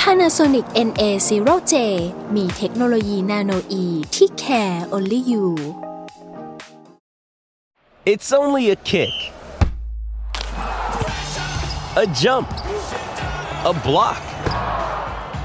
[0.00, 1.74] Panasonic NA0J
[2.36, 3.84] มีเทคโนโลยีนาโนอี
[4.14, 5.44] ที่ care only you
[8.12, 9.14] It's only a kick,
[12.02, 12.48] a jump,
[13.70, 14.22] a block.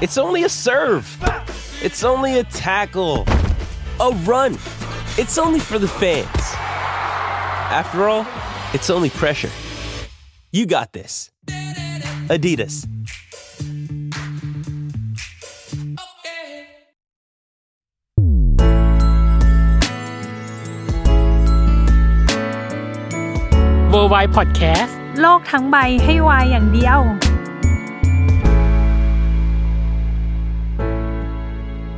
[0.04, 1.06] It's only a serve.
[1.86, 3.24] It's only a tackle,
[3.98, 4.52] a run.
[5.18, 6.28] It's only for the fans.
[7.80, 8.24] After all,
[8.72, 9.50] it's only pressure.
[10.52, 11.32] You got this.
[12.28, 12.86] Adidas.
[23.97, 26.99] R l d w i d e Podcast โลกทั้งใบให้วายอย่างเดียว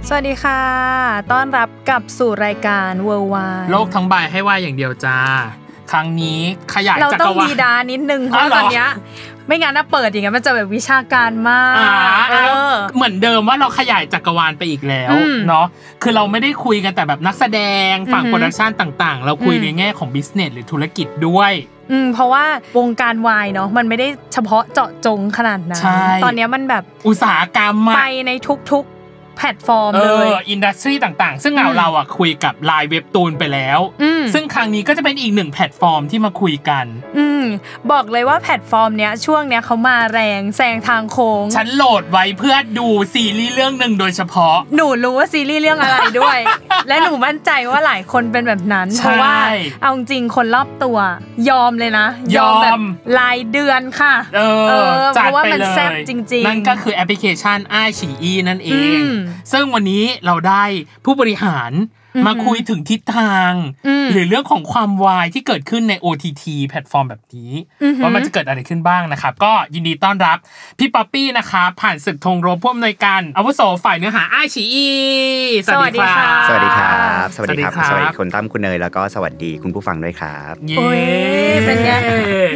[0.08, 0.62] สวัสดีค่ะ
[1.32, 5.18] ต้อนรับกลับสู่รายการ Worldwide โลกทั้งใบให้ว่าอย่างเดียวจ้า
[5.92, 6.40] ครั้งนี้
[6.74, 8.88] ขยายเราจักต้อรงวาดีล ดานิดนึงเพอ๋อราะเหรอ ตอนเนี้ย
[9.48, 11.94] ไม่งั้นถ้าเปิดอย่างเงี้ยมันจะแบบวิชาการมากอ่า
[12.30, 12.36] เอ
[12.72, 15.66] อ เหมือนเดิมว่าเราขยายจักรวาลไปอีกแล้วอืมเนาะ
[16.02, 17.60] คือเราไม่ได้คุยกันแต่แบบนักแสด
[17.92, 21.54] งฝั่งอือหือโปรดักชันต่างๆ เราคุยอืม ในแง่ของบิสเนสหรือธุรกิจด้วย
[21.92, 22.46] อืมเพราะว่า
[22.78, 28.32] วงการวายเนาะมันไม่ได้เฉพาะเจาะจงขนาดนั้นใช่ตอนเนี้ยมันแบบอุตสาหกรรมไปอะใน
[28.72, 28.99] ทุกๆ
[29.40, 36.86] แพลตฟอร์มเลยเออ industry ต่างๆ ซึ่งเราอืมเราอะคุยกับไลน์เว็บตูนไปแล้วอืมซึ่งครั้งนี้ก็จะเป็นอีกหนึ่งแพลตฟอร์มที่มาคุยกัน
[37.18, 37.44] อืม
[37.92, 46.40] บอกเลยว่าแพลตฟอร์มเนี้ยช่วงเนี้ยเขามาแรงแซงทางโค้ง ฉันโหลดไว้เพื่อดูซีรีส์เรื่องหนึ่งโดยเฉพาะ หนูรู้ว่าซีรีส์เรื่องอะไรด้วย
[46.88, 49.36] และหนูมั่นใจว่าหลายคนเป็นแบบนั้นใช่เพราะว่า
[49.82, 50.98] เอาจริงๆคนรอบตัว
[51.50, 52.80] ยอมเลยนะ ยอมแบบ
[53.20, 54.40] รายเดือนค่ะ เอ
[54.70, 59.14] เอออจัดเพราะว่าไปมันเลยแซ่บจริง ๆ นั่นก็คือแอปพลิเคชันอ้ายฉีอีนั่นเองอืม
[59.52, 60.64] ซึ่งวันนี้เราได้
[61.06, 61.72] ผู้บริหาร
[62.28, 63.52] มาคุยถึงทิศทาง
[63.88, 67.52] อืมหรือเรื่องของความวายที่เกิดขึ้นใน OTT แพลตฟอร์มแบบนี้
[67.84, 70.38] อือหือว่ามันจะเกิดอะไรขึ้นบ้างนะครับ ก็ยินดีต้อนรับ
[70.80, 74.88] พี่ป๊อปปี้นะคะผ่านศึกธงรบผู้อำนวยการอาวุโสฝ่ายเนื้อหาอ้ายฉีอี
[75.68, 76.92] สวัสดีครับสวัสดีครั
[77.26, 81.02] บ สวัสดีครับ สวัสดีครับ สวัสดีคุณตั้มคุณเนยแล้วก็สวัสดีคุณผู้ฟังด้วยครับเย้โอ้ย
[81.66, 81.92] เป็นไง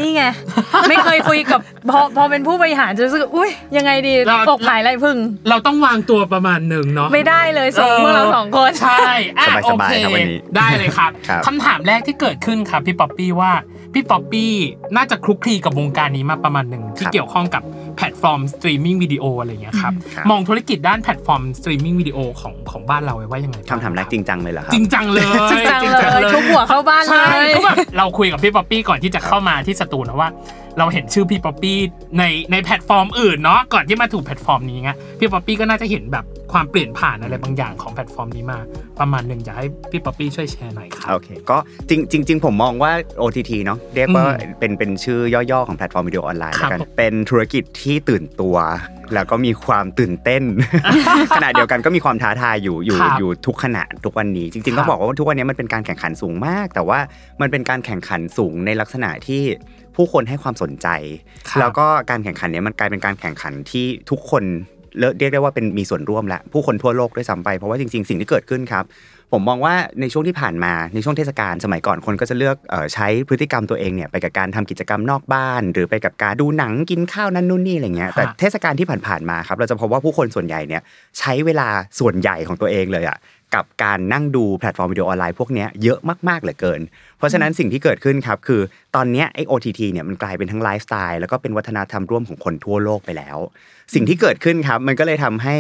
[0.02, 0.24] นี่ไง
[0.90, 1.60] ไม่เคยคุยกับ
[1.90, 4.14] พอพอเป็นผู้บริหารจะรู้สึกอุ้ยยังไงดี
[4.50, 5.18] ตกขายไรพึ่ง
[5.50, 9.06] เราต้องวางตัวประมาณหนึ่งเนาะไม่ได้เลยสองพวกเราสองคนใช่
[9.40, 13.52] อะสบายๆโอเคครับวันนี้ได้เลยครับครับคำถามแรกที่เกิดขึ้นครับพี่ป๊อปปี้ว่า
[13.94, 14.52] พี่ป๊อปปี้
[14.96, 17.64] น่าจะคลุกคลีกับวงการนี้มาประมาณหนึ่งที่เกี่ยวข้องกับ
[17.96, 25.82] แพลตฟอร์มสตรีมมิ่งวิดีโออะไรอย่างเงี้ยครับครับมองธุรกิจด้านแพลตฟอร์มสตรีมมิ่งวิดีโอของของบ้านเราไว้ว่ายังไงบ้างคำถามแรกจริงจังเลยเหรอครับจริงจังเลยจริงจัง
[26.22, 30.30] เลยทุบหัวเข้าบ้านเลยใช่ก็แบบเราคุยกับพี่ป๊อปปี้ก่อนที่จะเข้ามาที่สตูนะว่า
[30.80, 31.78] เราเห็นชื่อพี่ป๊อปปี้
[32.18, 34.90] ในในแพลตฟอร์มอื่นเนาะก่อนที่มาถูกแพลตฟอร์มนี้ไง
[35.20, 38.60] พี่ป๊อปปี้ก็น่าจะเห็นแบบความเปลี่ยนผ่านอะไรบางอย่างของแพลตฟอร์มนี้มา
[39.00, 41.58] ประมาณหนึ่งอยากให้พี่ป๊อปปี้ช่วยแชร์หน่อยครับโอเคก็
[41.90, 42.92] จริงจริงจริงผมมองว่า
[43.22, 45.20] OTT เนาะเรียกว่าอืมเป็นเป็นชื่อ
[45.52, 48.56] ย่อๆของแพลตฟอร์มวิดีโอออนไลน์ครับแล้วกันเป็นธุรกิจที่ตื่นตัว
[49.14, 50.44] แล้วก็มีความตื่นเต้น
[51.36, 57.00] ขณะเดียวกันก็มีความท้าทายอยู่อยู่ครับอยู่ทุกขณะทุกวันนี้ จริงๆครัต้อบงบอกว่าทุกวันนี้มันเป็นการแข่งขันสูงมาก แต่ว่า
[57.42, 59.44] มันเป็นการแข่งขันสูงในลักษณะที่
[59.96, 60.88] ผู้คนให้ความสนใจ
[61.50, 64.44] ครับแล้วก็การแข่งขันเนี้ยมันกลายเป็นการแข่งขันที่ทุกคน
[65.18, 68.84] เรียกได้ว่าเป็นมีส่วนร่วมและผู้คนทั่วโลกด้วยซ้ำไปเพราะว่าจริง ๆ สิ่งที่เกิดขึ้นครับ
[69.32, 80.82] ผมมองว่าในช่วงที่ผ่านมาในช่วงเทศกาลสมัยก่อนคนก็จะเลือกเอ่อใช้พฤติกรรมตัวเองเนี่ยไปกับการทำกิจกรรมนอกบ้าน หรือไปกับการดูหนังกินข้าวนั่นนู่นนี่อะไรเงี้ยแต่ฮะเทศกาลที่ผ่านๆมาครับเราจะพบว่าผู้คนส่วนใหญ่เนี่ย
[81.20, 81.68] ใช้เวลา
[82.00, 83.18] ส่วนใหญ่ของตัวเองเลยอะ
[83.56, 86.00] กับการนั่งดูแพลตฟอร์มวิดีโอออนไลน์พวกเนี้ยเยอะ
[86.30, 86.82] มากๆเหลือเกิน
[87.18, 88.62] เพราะฉะนั้นสิ่งที่เกิดขึ้นครับคือ
[88.96, 93.38] ตอนเนี้ยไอ OTT เนี่ยมันกลายเป็นทั้งไลฟ์สไตล์แล้วก็เป็นวัฒนธรรมร่วมของคนทั่วโลกไปแล้ว
[93.94, 95.56] สิ่งที่เกิดขึ้นครับมันก็เลยทำให้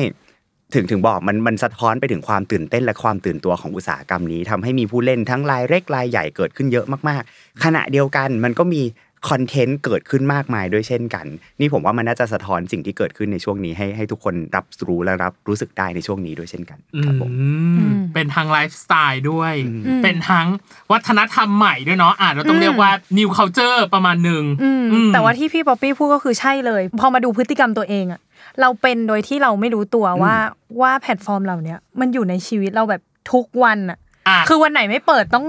[0.75, 8.81] ถึงถึงบอกมันมันสะท้อนไปถึงความตื่นเต้นและความตื่นตัวของอุตสาหกรรมนี้ทำให้มีผู้เล่นทั้งรายเล็กรายใหญ่เกิดขึ้นเยอะมากๆ ขณะเดียวกันมันก็มี
[9.29, 11.25] คอนเทนต์เกิดขึ้นมากมายด้วยเช่นกัน
[11.59, 17.31] นี่ผมว่ามันน่าจะสะท้อนสิ่งที่เกิดขึ้นในช่วงนี้ให้ให้ทุกคนรับรู้และรับรู้สึกได้ในช่วงนี้ด้วยเช่นกันครับผม
[17.79, 20.47] อืมเป็นทั้งไลฟ์สไตล์ด้วยอืมเป็นทั้ง
[20.91, 28.21] วัฒนธรรมใหม่ด้วยเนาะอ่าเราต้องอืมเรียกว่า new culture ประมาณหนึ่งอืมอืมแต่ว่าที่พี่ป๊อปปี้พูดก็คือใช่เลย พอมาดูพฤติกรรมตัวเองอะ
[28.61, 30.35] เราเป็นโดยที่เราไม่รู้ตัวว่า
[30.81, 33.97] ว่าแพลตฟอร์มเหล่าเนี้ยมันอยู่ในชีวิตเราแบบทุกวันอะ
[34.27, 35.45] อะคือวันไหนไม่เปิดต้อง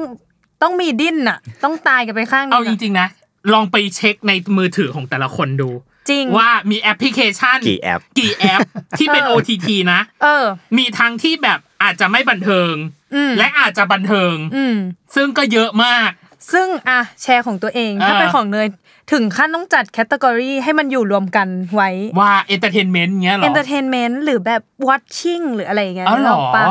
[0.62, 3.08] ต้องมีดิ้นอะต้องตายกันไปข้างหนึ่งอะเอาจริงๆนะ
[3.52, 5.70] ลองไปเช็คในมือถือของแต่ละคนดู
[6.10, 8.60] จริงว่ามีแอปพลิเคชัน กี่แอป กี่แอป
[8.98, 10.44] ที่เป็นเออ OTT นะ เออ
[10.76, 12.72] มีทั้งที่แบบอาจจะไม่บันเทิง
[13.14, 14.76] อืมและอาจจะบันเทิงอืม
[15.14, 16.10] ซึ่งก็เยอะมาก
[16.52, 18.68] ซึ่งอะแชร์ของตัวเองอ่าถ้าเป็นของเนย
[19.12, 26.64] ถึงขั้นต้องจัด category ให้มันอยู่รวมกันไว้ ว่า entertainment เงี้ยเหรอ entertainment หรือแบบ watching หรืออะไรอย่างเงี้ยอ๋อเหรอนึกกปะ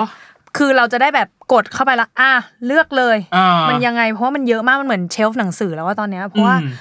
[0.57, 2.31] คือเราจะได้แบบกดเข้าไปแล้วอะ
[2.65, 6.73] เลือกเลยอ่ามัมันยังไง เพราะว่ามันเยอะมากมันเหมือนเชลฟ์หนังสือแล้วว่าตอนเนี้ยเพราะว่าอืม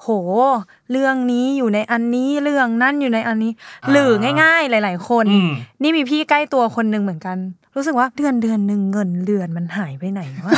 [0.00, 0.08] โห
[0.90, 3.52] เรื่องนี้อยู่ในอันนี้เรื่องนั่นอยู่ในอันนี้
[3.90, 4.10] หรือ
[4.42, 5.50] ง่ายๆ หลาย ๆ คนอืม
[5.82, 7.36] นี่มีพี่ใกล้ตัวคนหนึ่งเหมือนกัน
[7.76, 10.52] รู้สึกว่าเดือนเดือนหนึ่งเงินเดือนมันหายไปไหนวะ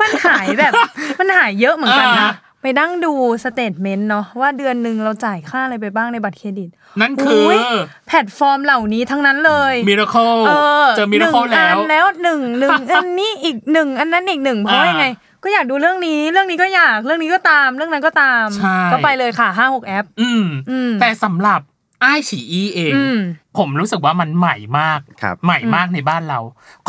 [0.00, 0.72] มันหายแบบ
[1.18, 2.30] มันหายเยอะเหมือนกันนะอ่า
[2.62, 3.12] ไปนั่งดู
[3.44, 6.68] สเตทเมนต์เนาะว่าเดือนหนึ่งเราจ่ายค่าอะไรไปบ้างในบัตรเครดิต
[7.00, 7.56] นั่นคือโย
[8.06, 10.52] แพลตฟอร์มเหล่านี้ทั้งนั้นเลยมิราเคิลเอ
[10.84, 15.06] อเจอมิราเคิลหนึ่งแล้อัวนแล้วหนึ่งหนึ่งอันนี้อีกหนึ่งอันนั้นอีกหนึ่งเพราะว่าอ่ายังไง
[15.44, 21.60] ก็อยากดูเรื่องนี้ เรื่องนี้ก็อยากเรื่องนี้ก็ตาม เรื่องนั้นก็ตามใช่ก็ไปเลยค่ะห้าหกแอป อืมอืมแต่สำหรับ
[22.02, 23.18] ไอฉีอีเองอืม
[23.58, 26.40] ผมรู้สึกว่ามันใหม่มากครับใหม่มากในบ้านเรา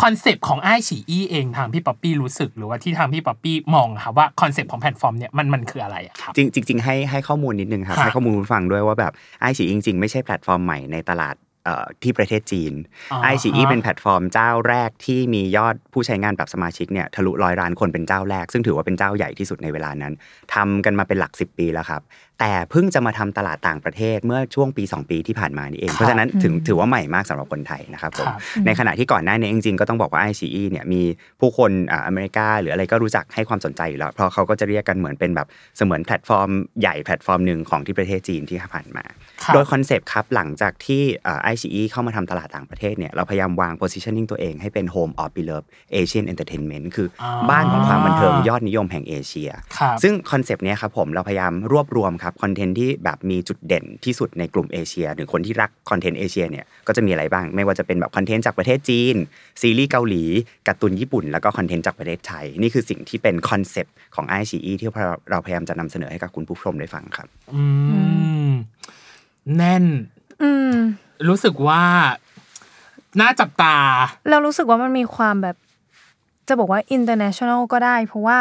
[0.01, 12.73] คอนเซปต์ของไอฉีอีเองทางพี่ป๊อปปี้รู้สึกหรือว่าที่ทางพี่ป๊อปปี้มองอะครับว่าคอนเซปต์ของแพลตฟอร์มเนี่ยมันมันคืออะไรอะครับจริงจริงๆให้ให้ข้อมูลนิดนึงครับครับให้ข้อมูลคุณฟังด้วยว่าแบบไอฉีจริง ๆ ไม่ใช่แพลตฟอร์มใหม่ในตลาดเอ่อที่ประเทศจีน
[13.11, 20.13] อ๋อไอฉีฮะเป็นแพลตฟอร์มเจ้าแรกที่มียอดผู้ใช้งานแบบสมาชิกเนี่ยทะลุร้อยล้านคนเป็นเจ้าแรก ซึ่งถือว่าเป็นเจ้าใหญ่ที่สุดในเวลานั้น
[20.53, 22.01] ทำกันมาเป็นหลัก 10 ปีแล้วครับ
[22.41, 31.01] แต่เพิ่งจะมาทำตลาดต่างประเทศเมื่อช่วงปี 2 ปีที่ผ่านมานี่เอง เพราะฉะนั้นถึงถือว่าใหม่มากสำหรับคนไทยนะครับผมครับในขณะที่ก่อนหน้านี้จริงๆก็ต้องบอกว่า ICE เนี่ยมี
[31.39, 35.47] ผู้คนอ่าอเมริกา หรืออะไรก็รู้จักให้ความสนใจอยู่แล้ว เพราะเขาก็จะเรียกกันเหมือนเป็นแบบ
[35.77, 36.49] เสมือนแพลตฟอร์ม
[36.81, 39.03] ใหญ่แพลตฟอร์มหนึ่งของที่ประเทศจีนที่ผ่านมา
[39.43, 45.67] ครับโดยคอนเซปต์ครับหลังจากที่อ่า ICE เข้ามาทำตลาดต่างประเทศเนี่ยเราพยายามวาง positioning ตัวเองให้เป็น home of beloved
[45.99, 49.49] Asian entertainment คืออาบ้านของความบันเทิงยอดนิยมแห่งเอเชีย
[49.79, 59.15] ครับซึ่งคอนเซปต์เนี้ยครับผมเราพยายามรวบรวมครับคอนเทนต์ที่แบบมีจุดเด่นที่สุดในกลุ่มเอเชียหรือคนที่รักคอนเทนต์เอเชียเนี่ยก็จะมีอะไรบ้าง ไม่ว่าจะเป็นแบบคอนเทนต์จากประเทศจีน
[59.61, 60.23] ซีรีส์เกาหลี
[60.67, 67.63] การ์ตูนญี่ปุ่น แล้วก็คอนเทนต์จากประเทศไทย นี่คือสิ่งที่เป็นคอนเซปต์ของ i อ e ที่เราเราพยายามจะนำเสนอให้กับคุณผู้ชมได้ฟังครับอื
[68.49, 68.51] ม
[69.57, 69.85] แน่น
[70.41, 70.73] อืม
[71.29, 71.83] รู้สึกว่า
[73.19, 73.75] น่าจับตา
[74.29, 75.55] เรารู้สึกว่ามันมีความแบบ
[76.51, 78.37] จะบอกว่า international ก็ได้ เพราะว่า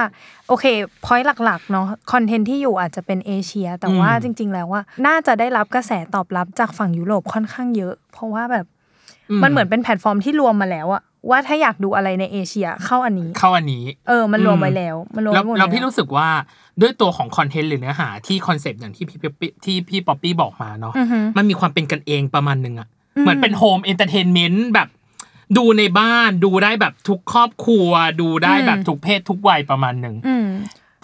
[0.49, 0.65] โอเค
[1.05, 8.67] point หลักๆเนาะคอนเทนต์ที่อยู่อาจจะเป็นเอเชีย แต่ว่าอืมจริง ๆ แล้วว่าน่าจะได้รับกระแสตอบรับจากฝั่งยุโรปค่อนข้างเยอะ เพราะว่าแบบ
[9.43, 16.29] มันเหมือนเป็นแพลตฟอร์มที่รวมมาแล้วอะว่าถ้าอยากดูอะไรในเอเชียเข้าอันนี้ เข้าอันนี้ เออ มันรวมไว้แล้ว มันรวมแล้วไว้หมดแล้วแล้วพี่รู้สึกว่า
[16.81, 24.89] ด้วยตัวของคอนเทนต์หรือเนื้อหาที่คอนเซปต์อย่างที่พี่ป๊อปปี้ที่พี่ป๊อปปี้บอกมาเนาะอือฮึมันมีความเป็นกันเองประมาณหนึ่งอะอืมเหมือนเป็น home entertainment แบบ
[25.56, 30.49] ดูในบ้านดูได้แบบทุกครอบครัว ดูได้แบบทุกเพศทุกวัยประมาณหนึ่งอืม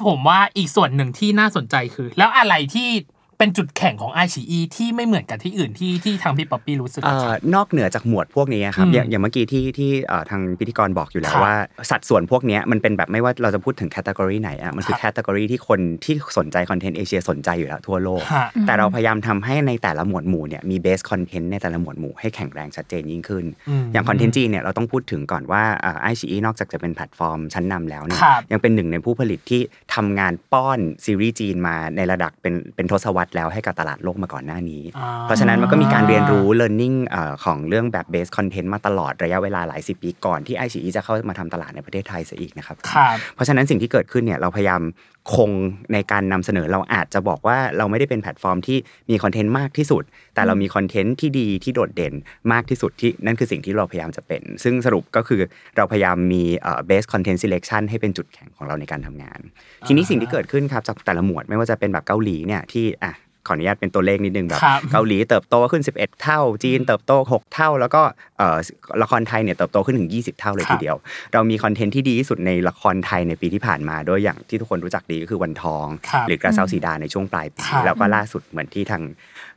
[0.07, 2.89] ผมว่าอีกส่วนหนึ่งที่น่าสนใจคือ แล้วอะไรที่
[3.39, 11.55] เป็นจุดแข่งของ i อ e ที่ไม่เหมือนกับที่อื่นที่ที่ทางพี่ป๊อปปี้รู้สึกเอ่อะอครับนอกเหนือจากหมวดพวกนี้ครับอืมอย่างอย่างเมื่อกี้ที่ที่เอ่อทางพิธีกรบอกอยู่แล้ครับว่า
[11.91, 25.63] สัดส่วนพวกเนี้ยมันเป็นแบบไม่ว่าเราจะพูดถึง category ไหนอะมันคือครับ category ที่คนที่สนใจคอนเทนต์เอเชียสนใจอยู่แล้วทั่วโลกฮะแต่เราพยายามทำให้ในแต่ละหมวดหมู่เนี่ยมี best content ในแต่ละหมวดหมู่ให้แข็งแรงชัดเจนยิ่งขึ้นอืมอย่างคอนเทนต์จีนเนี่ยเราต้องพูดถึงก่อนว่า
[26.03, 29.61] ไอชีนอกจากจะเป็นแพลตฟอร์มชั้นนำแล้วเนี่ยครับยังเป็นหนึ่งในผู้ผลิตที่
[29.95, 44.83] ทำงานป้อนซีรีส์จีนมาในระดับเป็นเป็นทศวรรษแล้วให้กับตลาดโลกมาก่อนหน้านี้อ่าเพราะฉะนั้นมันก็มีการเรียนรู้ learning เอ่อของเรื่องแบบ best content มาตลอดระยะเวลาหลายสิบปีก่อนที่ i อ e จะเข้ามาทำตลาดในประเทศไทยซะอีกนะครับครับ เพราะฉะนั้นสิ่งที่เกิดขึ้นเนี่ยเราพยายาม
[45.35, 45.51] คง
[45.93, 48.79] ในการนำเสนอเราอาจจะบอกว่าเราไม่ได้เป็นแพลตฟอร์มที่
[49.11, 50.03] มีคอนเทนต์มากที่สุด
[50.35, 52.15] แต่เรามีคอนเทนต์ที่ดีที่โดดเด่น
[52.53, 55.41] มากที่สุดที่นั่นคือสิ่งที่เราพยายามจะเป็น ซึ่งสรุปก็คือ
[55.77, 59.41] เราพยายามมีเอ่อ best content selection ให้เป็นจุดแข็งของเราในการทำงาน
[59.87, 63.13] ทีนี้สิ่งที่เกิดขึ้นครับจากแต่ละหมวดไม่ว่าจะเป็นแบบเกาหลีเนี่ยที่อะ
[63.47, 68.03] ขออนุญาตเป็นตัวเลขนิดนึงแบบครับเกาหลีเติบโตขึ้น 11 เท่า จีนเติบโต 6 เท่า แล้วก็
[68.39, 68.57] เอ่อ
[69.03, 70.97] ละครไทยเนี่ยเติบโตขึ้นถึง 20 เท่าเลยครับทีเดียว
[71.33, 79.03] เรามีคอนเทนต์ที่ดีที่สุดในละครไทยในปีที่ผ่านมาโดยอย่างที่ทุกคนรู้จักดีก็คือวันทองครับหรือกระเช้าสีดาในช่วงปลายปีครับแล้วก็ล่าสุดเหมือนที่ทาง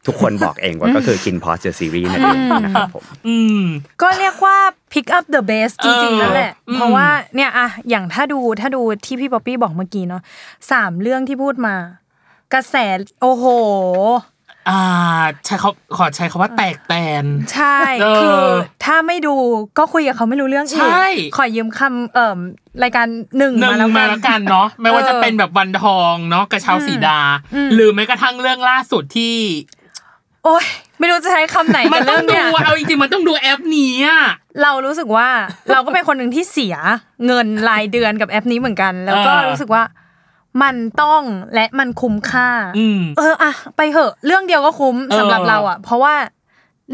[0.08, 3.64] ทุกคนบอกเองว่าก็คือ KinnPorsche The Series นั่นเองนะครับผมอืม
[4.02, 4.58] ก็เรียกว่า
[4.94, 10.22] pick up the best จริงๆนั่นแหละอืมเพราะว่าเนี่ยอะอย่างถ้าดูถ้าดูที่พี่ป๊อปปี้บอกเมื่อกี้เนาะ
[10.72, 11.76] สามเรื่องที่พูดมา
[12.54, 12.76] กระแส
[13.22, 13.46] โอ้โห
[14.70, 14.82] อ่า
[15.46, 18.44] ใช้เขาขอใช้คำว่าแตกแตน ใช่เออคือ
[18.86, 19.36] ถ้าไม่ดู
[19.78, 22.40] ก็คุยกับเขาไม่รู้เรื่องอีใช่กขอยืมคำเอ่ม
[22.84, 27.20] รายการหนึ่งหนึ่งมาแล้วมากันแล้วกันเนาะไม่ว่าเออจะเป็นแบบวันทองเนาะกระเช้าสีดา
[27.54, 29.36] อืมหรือแม้กระทั่งเรื่องล่าสุดที่
[30.44, 30.66] โอ้ย
[31.00, 34.22] ไม่รู้จะใช้คำไหนมักันนต้อเรื่องงดูเนี่ยอะเอาจริงๆมันต้องดูแอปนี้อะ
[34.62, 35.30] เรารู้สึกว่า
[35.72, 36.76] เราก็เป็นคนหนึ่งที่เสีย
[37.26, 39.84] เงินรายเดือนกับแอปนี้เหมือนกัน แล้วก็เออรู้สึกว่า
[40.64, 41.22] มันต้อง
[41.54, 42.50] และมันคุ้มค่า
[42.80, 46.16] อืมเอออะไปเหอะเรื่องเดียวก็คุ้มเออสำหรับเราอะ เพราะว่า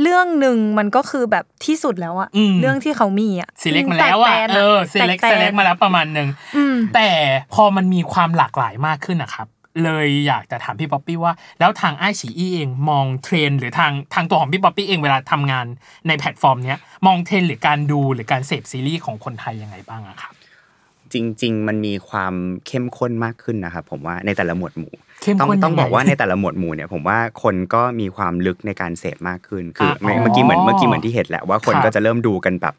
[0.01, 7.09] เรื่องหนึ่งมันก็คือแบบที่สุดแล้วอะอืมเรื่องที่เขามีอะ select มาแล้วอะตนเออ select แต select มาแล้วประมาณหนึ่งอืมแต่
[7.53, 9.47] พอมันมีความหลากหลายมากขึ้นนะครับ
[9.83, 15.65] เลยอยากจะถามพี่ป๊อปปี้ว่า แล้วทางไอฉีอีเองมองเทรนด์หรือทางทางตัวของพี่ป๊อปปี้เองเวลาทำงาน
[16.07, 20.33] ในแพลตฟอร์มเนี้ยมองเทรนด์หรือการดูหรือการเสพซีรีส์ของคนไทยยังไงบ้างอะครับ
[21.13, 22.33] จริง ๆ มันมีความ
[22.67, 32.73] เข้มข้นมากขึ้นนะครับผมว่าในแต่ละหมวดหมู่เข้มต้องข้นต้องยังไงบอกว่าในแต่ละหมวดหมู่เนี่ยผมว่าคนก็มีความลึกในการเสพมากขึ้นคือเมื่ออ๋อเมื่อกี้เหมือนเมื่อกี้เหมือนที่เห็นแหละว่าคนครับก็จะเริ่มดูกันแบบ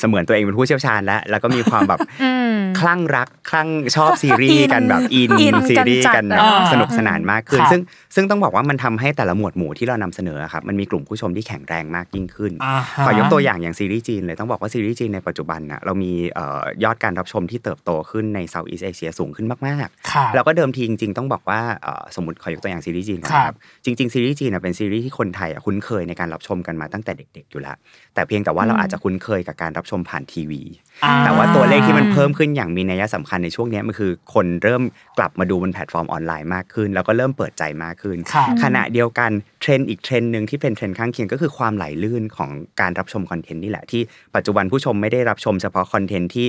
[0.00, 2.39] เสมือนตัวเองเป็นผู้เชี่ยวชาญแล้ว แล้วก็มีความแบบอืม
[2.80, 7.80] คลั่งรักคลั่งชอบซีรีส์กันแบบอินอินซีรีส์กันจัดกันแบบอ่าสนุกสนานมากขึ้นครับซึ่ง
[8.14, 27.76] ซึ่งต้องบอกว่ามันทำให้แต่ละหมวดหมู่ที่เรานำเสนอครับมันมีกลุ่มผู้ชมที่แข็งแรงมากยิ่งขึ้นอ่าฮะขอยกตัวอย่างอย่างซีรีส์จีนเลยต้องบอกว่าซีรีส์จีนในปัจจุบันนะเรามีเอ่อยอดการรับชมที่เติบโตขึ้นใน Southeast Asia สูงขึ้นมากๆครับแล้วก็เดิมทีจริงๆต้องบอกว่าเอ่อสมมติขอยกตัวอย่างซีรีส์จีนก่อนครับนะครับจริงๆซีรีส์จีนนะเป็นซีรีส์ที่คนไทยอะคุ้นเคยในการรับชมกันมาตั้งแต่เด็ก ๆอยู่แล้ว
[28.14, 30.89] แต่เพียงแต่ว่าเราอาจจะคุ้นเคยกับการรับชมผ่านทีวีอ่า
[31.24, 34.82] แต่ว่าตัวเลขที่มันเพิ่มขึ้นอย่างมีนัยสำคัญในช่วงเนี้ยมันคือ คนเริ่ม
[35.18, 39.30] กลับมาดูบนแพลตฟอร์มออนไลน์มากขึ้น แล้วก็เริ่มเปิดใจมากขึ้นครับขณะเดียวกัน
[39.60, 44.02] เทรนด์อีกเทรนด์หนึ่งที่เป็นเทรนด์ข้างเคียงก็คือความไหลลื่นของการรับชมคอนเทนต์นี่แหละที่
[44.34, 46.46] ปัจจุบันผู้ชมไม่ได้รับชมเฉพาะคอนเทนต์ที่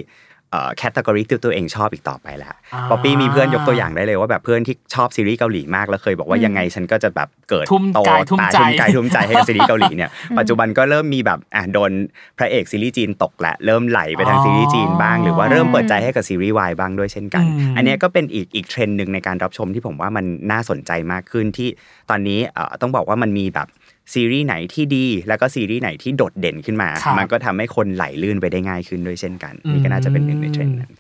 [0.78, 11.91] category ที่ตัวเองชอบอีกต่อไปแล้วอ่าป๊อปปี้มีเพื่อนยกตัวอย่างได้เลยว่าแบบเพื่อนที่ชอบซีรีส์เกาหลีมากแล้วเคยบอกว่ายังไงฉันก็จะแบบเกิดทุ่มโตกายทุ่มตาใจทุ่มกายทุ่มใจให้กับซีรีส์เกาหลีเนี่ยปัจจุบันก็เริ่มมีแบบอะโดน
[12.38, 21.70] พระเอกซีรีส์จีนตกและเริ่มไหลไปทางซีรีส์จีนบ้าง หรือว่าเริ่มเปิดใจให้กับซีรีส์วายบ้างด้วยเช่นกันอืมอันเนี้ยก็เป็นอีกอีกเทรนด์หนึ่งในการรับชมที่ผมว่ามันน่าสนใจมากขึ้นที่
[22.10, 23.67] ตอนนี้เอ่อต้องบอกว่ามันมีแบบ
[24.13, 30.91] ซีรีส์ไหนที่ดี แล้วก็ซีรีส์ไหนที่โดดเด่นขึ้นมาครับมันก็ทำให้คนไหลลื่นไปได้ง่ายขึ้นด้วยเช่นกัน นี่ก็น่าจะเป็นหนึ่งในเทรนด์นั้น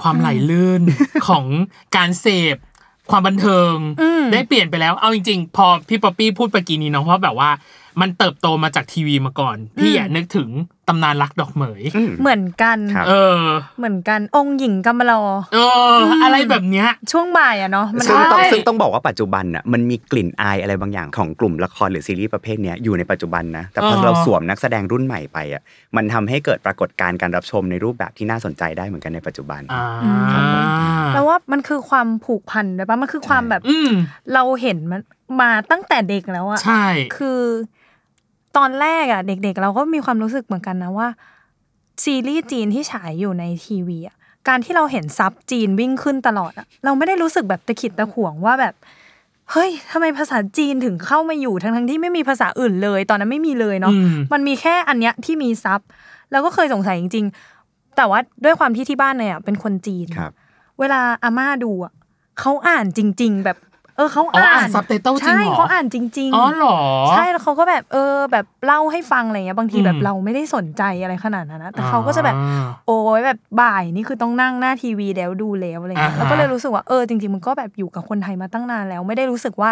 [0.00, 0.82] ความไหลลื่น
[1.28, 1.44] ของ
[1.96, 2.56] การเสพ
[3.10, 7.50] ความบันเทิงอืมได้เปลี่ยนไปแล้ว เอาจริงๆ พอพี่ป๊อปปี้พูดเมื่อกี้นี้เนาะเพราะแบบว่า
[8.00, 10.48] มันเติบโตมาจากทีวีมาก่อน พี่อะนึกถึง
[10.88, 11.82] ตำนานรักดอกเหมย
[12.20, 13.42] เหมือนกันครับเออ
[13.78, 15.22] เหมือนกันองค์หญิงกำมะลอ
[15.54, 15.58] เอ
[15.94, 25.62] อ อะไรแบบเนี้ยช่วงบ่ายอะเนาะมันซึ่งต้องได้ซึ่งต้องบอกว่าปัจจุบันน่ะมันมีกลิ่นอายอะไรบางอย่างของกลุ่มละครหรือซีรีส์ประเภทเนี้ยอยู่ในปัจจุบันนะแต่พออ่าเราสวมนักแสดงรุ่นใหม่ไปอะ
[25.96, 29.84] มันทำให้เกิดปรากฏการณ์การรับชมในรูปแบบที่น่าสนใจได้เหมือนกันในปัจจุบันอ่า
[31.14, 33.90] แล้วว่ามันคือความผูกพันเลยปะมันคือความแบบอืม
[34.34, 35.00] เราเห็นมัน
[35.40, 36.84] มาตั้งแต่เด็กแล้วอะใช่
[37.16, 37.40] คือ
[38.56, 41.08] ตอนแรกอะเด็กๆ เราก็มีความรู้สึกเหมือนกันนะว่า
[42.04, 44.16] ซีรีส์จีนที่ฉายอยู่ในทีวีอะ
[44.48, 48.74] การที่เราเห็นซับจีนวิ่งขึ้นตลอดอะเราไม่ได้รู้สึกแบบตะขิดตะขวงว่าแบบ
[49.50, 55.80] เฮ้ยทำไมภาษาจีนถึงเข้ามาอยู่ทั้งๆที่ไม่มีภาษาอื่นเลย ตอนนั้นไม่มีเลยเนาะอืมมันมีแค่อันเนี้ยที่มีซับ
[56.30, 57.26] แล้วก็เคยสงสัยจริง
[57.60, 60.32] ๆ แต่ว่าด้วยความที่ที่บ้านเนี่ยเป็นคนจีนครับ
[60.78, 61.92] เวลาอาม่าดูอะ
[62.40, 63.58] เขาอ่านจริง ๆ แบบ
[63.96, 66.78] เออเขาอ๋ออ่าอ่านน subtitle จริงใช่เหรอเขาอ่านจริง ๆ อ๋อเหรอ
[67.10, 79.70] ใช่แล้วเขาก็แบบเออแบบเล่าให้ฟังอะไรเงี้ยบางทีอืมแบบเราไม่ได้สนใจอะไรขนาดนั้นนะแต่เขาก็จะแบบอ่าโอ้ยแบบบ่ายนี่คือต้องนั่งหน้าทีวีแล้วดูแล้วอะไรเงี้ยอ่าฮะแล้วก็เลยรู้สึกว่าเออจริง ๆ มันก็แบบอยู่กับคนไทยมาตั้งนานแล้ว ไม่ได้รู้สึกว่า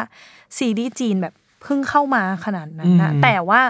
[0.59, 3.61] ซีรีส์จีนแบบเพิ่งเข้ามาขนาดนั้นนะแต่ว่า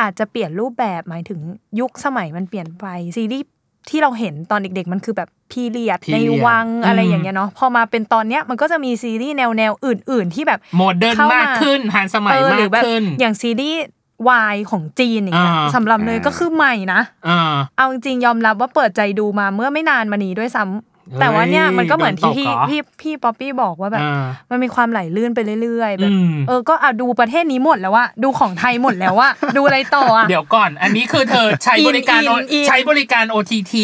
[0.00, 1.40] อาจจะเปลี่ยนรูปแบบหมายถึง
[1.80, 2.86] ยุคสมัยมันเปลี่ยนไป
[3.16, 3.46] ซีรีส์
[3.88, 13.82] ที่เราเห็นตอนเด็กๆ มันคือแบบ period ใน period วังอะไรอืมอย่างเงี้ยเนาะพอมาเป็นตอนเนี้ยมันก็จะมีซีรีส์แนวแนวๆอื่น ๆ ที่แบบ modern เข้ามามากขึ้นทันสมัยเออมาหรือแบบขึ้นอย่างซีรีส์
[14.28, 20.89] วายของจีนอย่างเงี้ยอ่าสำหรับเนยก็คือใหม่นะอ่าเอาจริงๆยอมรับว่าเปิดใจดูมาเมื่อไม่นานมานี้ด้วยซ้ำเฮ้ย
[21.20, 33.74] แต่ว่าเนี่ยมันก็เหมือนที่โดนตพี่กเหรอพี่พี่ป๊อปปี้บอกว่าแบบอ่ามันมีความไหลลื่นไปเรื่อยๆแบบอืมเออก็อะดูประเทศนี้หมดแล้วว่าดูของไทยหมดแล้วว่าดูอะไรต่ออะเดี๋ยวก่อน อันนี้คือเธอใช้บริการอินอินอินใช้บริการ OTT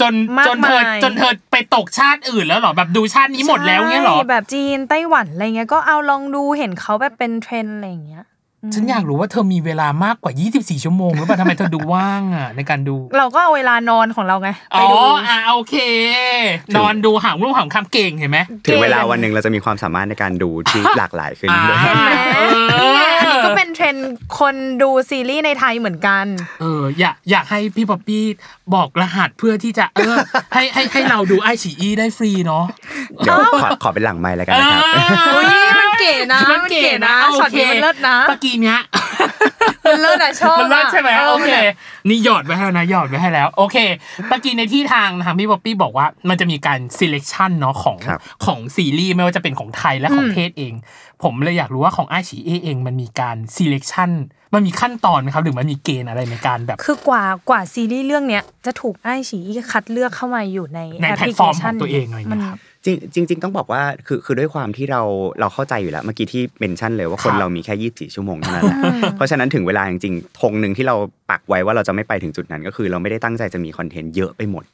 [0.00, 8.24] จนมากจนเธอมายจนเธอไปตกชาติอื่นแล้วเหรอแบบดูชาตินี้หมดแล้วเงี้ยเหรอใช่แบบจีนไต้หวันอะไรเงี้ยก็เอาลองดูเห็นเขาแบบเป็นเทรนด์อะไรอย่างเงี้ย
[8.74, 15.74] ฉันอยากรู้ว่าเธอมีเวลามากกว่า 24 ชั่วโมงหรือเปล่าทำไมเธอดูว่างอะในการดู เราก็เอาเวลานอนของเราไงอ๋ไปอดูอะโอเค
[16.76, 26.24] นอนดูหามรุ่งหามค่ำเก่งเห็นไหมถึงเวลาวันหนึ่งเราจะมีความสามารถในการดูที่หลากหลายขึ้นอ่าด้วยเห็นไหมเออนี่ไงอันนี้ก็เป็นเทรนด์คนดูซีรีส์ในไทยเหมือนกัน
[26.60, 28.24] เอออยากอยากให้พี่ป๊อปปี้
[28.74, 30.16] บอกรหัสเพื่อที่จะเออ
[30.54, 32.64] ให้ให้ให้เราดูไอฉีอีได้ฟรีเนาะ
[33.18, 34.80] เดี๋ยวขอขอเป็นหลังไมค์แล้วกันนะครับ
[35.34, 35.46] อุ๊ย
[35.78, 38.80] มัน เก๋นะมันเก๋นะมันเก๋นะโอช็อตเคนี้มันเลิศนะเมื่อกี้เนี้ย
[39.86, 41.50] มันเลิศอะชอบมันเลิศอะใช่ไหมออโอเค
[42.08, 43.76] นี่หยอดไว้ให้แล้วนะหยอดไว้ให้แล้ว โอเค
[44.28, 50.74] เมื่อกี้ในที่ทางทางพี่ป๊อปปี้บอกว่า มันจะมีการ selection เนาะของครับของซีรีส์ไม่ว่าจะเป็นของไทยและของเทศเอง
[51.22, 54.10] ผมเลยอยากรู้ว่าของไอชีเเองมันมีการ selection
[54.54, 59.38] มันมีขั้นตอนไหมครับหรือมันมีเกณฑ์อะไรในการแบบ คือกว่ากว่าซีรีส์เรื่องเนี้ยจะถูกไอฉี
[59.72, 65.02] คัดเลือกเข้ามาอยู่ในในแอปพลิเคชันแพลตฟอร์มของตัวเองอะไรอย่างมัเงี้ยครับ จริงจริงๆต้องบอกว่าคือคือด้วยความที่เรา
[65.40, 67.74] เราเข้าใจอยู่แล้วเมื่อกี้ที่ mention เลยว่าคนครับเรามีแค่
[68.08, 68.78] 24ชั่วโมงเท่านั้นแหละ
[69.16, 70.96] เพราะฉะนั้นถึงเวลาจริงๆธงหนึ่งที่เรา
[71.30, 74.64] ปักไว้ว่าเราจะไม่ไปถึงจุดนั้น ก็คือเราไม่ได้ตั้งใจจะมีคอนเทนต์เยอะไปหมด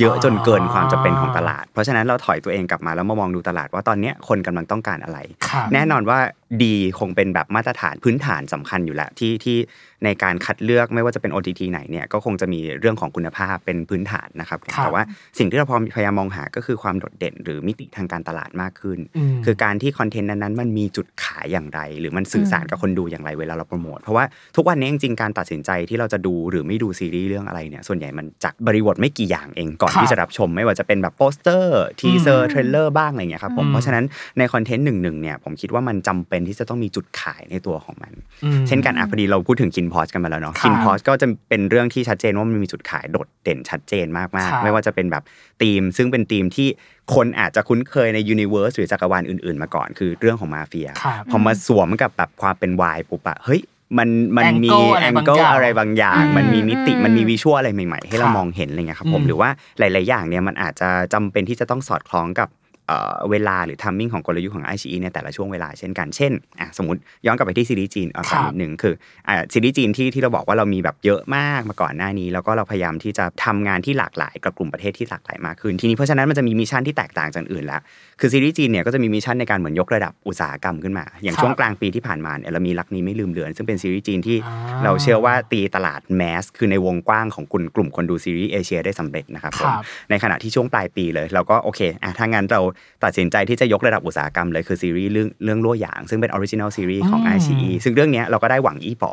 [0.00, 5.18] เยอะจนเกินความจำเป็นของตลาด เพราะฉะนั้นเราถอยตัวเองกลับมาแล้วมามองดูตลาดว่าตอนเนี้ยคนกำลังต้องการอะไร
[5.48, 6.18] ครับแน่นอนว่า
[6.62, 9.58] ดีคงเป็นแบบมาตรฐานพื้นฐานสำคัญอยู่แล้วที่ที่
[10.04, 15.02] ในการคัดเลือกไม่ว่าจะเป็น OTT ไหนเนี่ยก็คงจะมีเรื่องของคุณภาพเป็นพื้นฐานนะครับครับแต่ว่า
[15.38, 24.24] สิ่งที่เราพยายามมองหาก็คือความโดดเด่น หรือมิติทางการตลาดมากขึ้นอืมคือการที่คอนเทนต์นั้นๆมันมีจุดขายอย่างไร หรือมันสื่อสารกับคนดูอย่างไรเวลาเราโปรโมทเพราะว่า
[24.56, 34.04] ทุกวันนี้จริงๆการตัดสินใจที่เราจะดูหรือไม่ดูซีรีส์เรื่องอะไรเนี่ยส่วนใหญ่มันจากบริบทไม่กี่อย่างเองก่อนครับที่จะรับชม ไม่ว่าจะเป็นแบบโปสเตอร์ teaser อืม trailer บ้างอะไรเงี้ยครับผมอืมเพราะฉะนั้น
[34.38, 38.12] ใน content หนึ่งๆเนี่ยผมคิดว่ามันจำเป็นที่จะต้องมีจุดขายในตัวของมัน
[38.44, 45.22] อืมเช่นกันอะพอดีเราพูดถึงคินน์พอร์ชกันมาแล้วเนาะครับคินน์พอร์ชก็จะเป็นเรื่องที่ชัดเจนว่ามันมีจุดขายโดดเด่นชัดเจนมากครับๆไม่ว่าจะเป็นแบบ
[45.62, 46.68] ธีม ซึ่งเป็นธีมที่
[47.14, 53.62] คนอาจจะคุ้นเคยใน universe หรือจักรวาลอื่นๆ มาก่อนคือเรื่องของมาเฟียครับพอมาสวมกับแบบความเป็นวายปุ๊บอะเฮ้ย
[53.98, 62.48] มันมันมี Angle อะไรแองบางเกิลอย่างอะไรบางอย่างอืมมันมีมิติอืมมันมี visual อะไรใหม่ ๆ ให้เราครับมองเห็นอะไรเงี้ยครับผมอืมหรือว่าหลาย ๆ อย่างเนี่ยมันอาจจะจำเป็นที่จะต้องสอดคล้องกับ
[62.88, 68.94] เอ่อเวลาหรือ timing ของกลยุทธ์ของ i อในแต่ละช่วงเวลาเช่นกัน เช่นอะสมมติย้อนกลับไปที่ซีรีส์จีนเอาครัก่อนครับนิดนึงคือ
[69.28, 77.80] อะซีรีส์จีนที่ที่เราบอกว่าเรามีแบบเยอะมากมาก่อนหน้านี้ แล้วก็เราพยายามที่จะทำงานที่หลากหลายกับกลุ่มประเทศที่หลากหลายมากขึ้น ทีนี้เพราะฉะนั้นมันจะมี mission ที่แตกต่างจากอื่นแล้ว
[78.20, 92.60] คือซีรีส์จีนเนี่ยก็จะมี mission ในการเหมือนยกระดับอุตสาหกรรมขึ้นมา อย่างครับช่วงกลางปีที่ผ่านมาเนี่ยเรามีรักนี้ไม่ลืมเลือน ซึ่งเป็นซีรีส์จีนที่อ่าเราเชื่อว่าตีตลาด mass คือในวงกว้างของกลุ่มกลุ่มคนดูซีรีส์เอเชียได้สำเร็จนะครับผมครับในขณะที่ช่วงปลายปีเลย เราก็โอเคอะถ้างั้นเรา
[93.04, 99.12] ตัดสินใจที่จะยกระดับอุตสาหกรรมเลยคือซีรีส์เรื่องเรื่องลั่วหยาง ซึ่งเป็น original series ของอืม i อซึ่งเรื่องเนี้ยเราก็ได้หวังอี้ป๋อ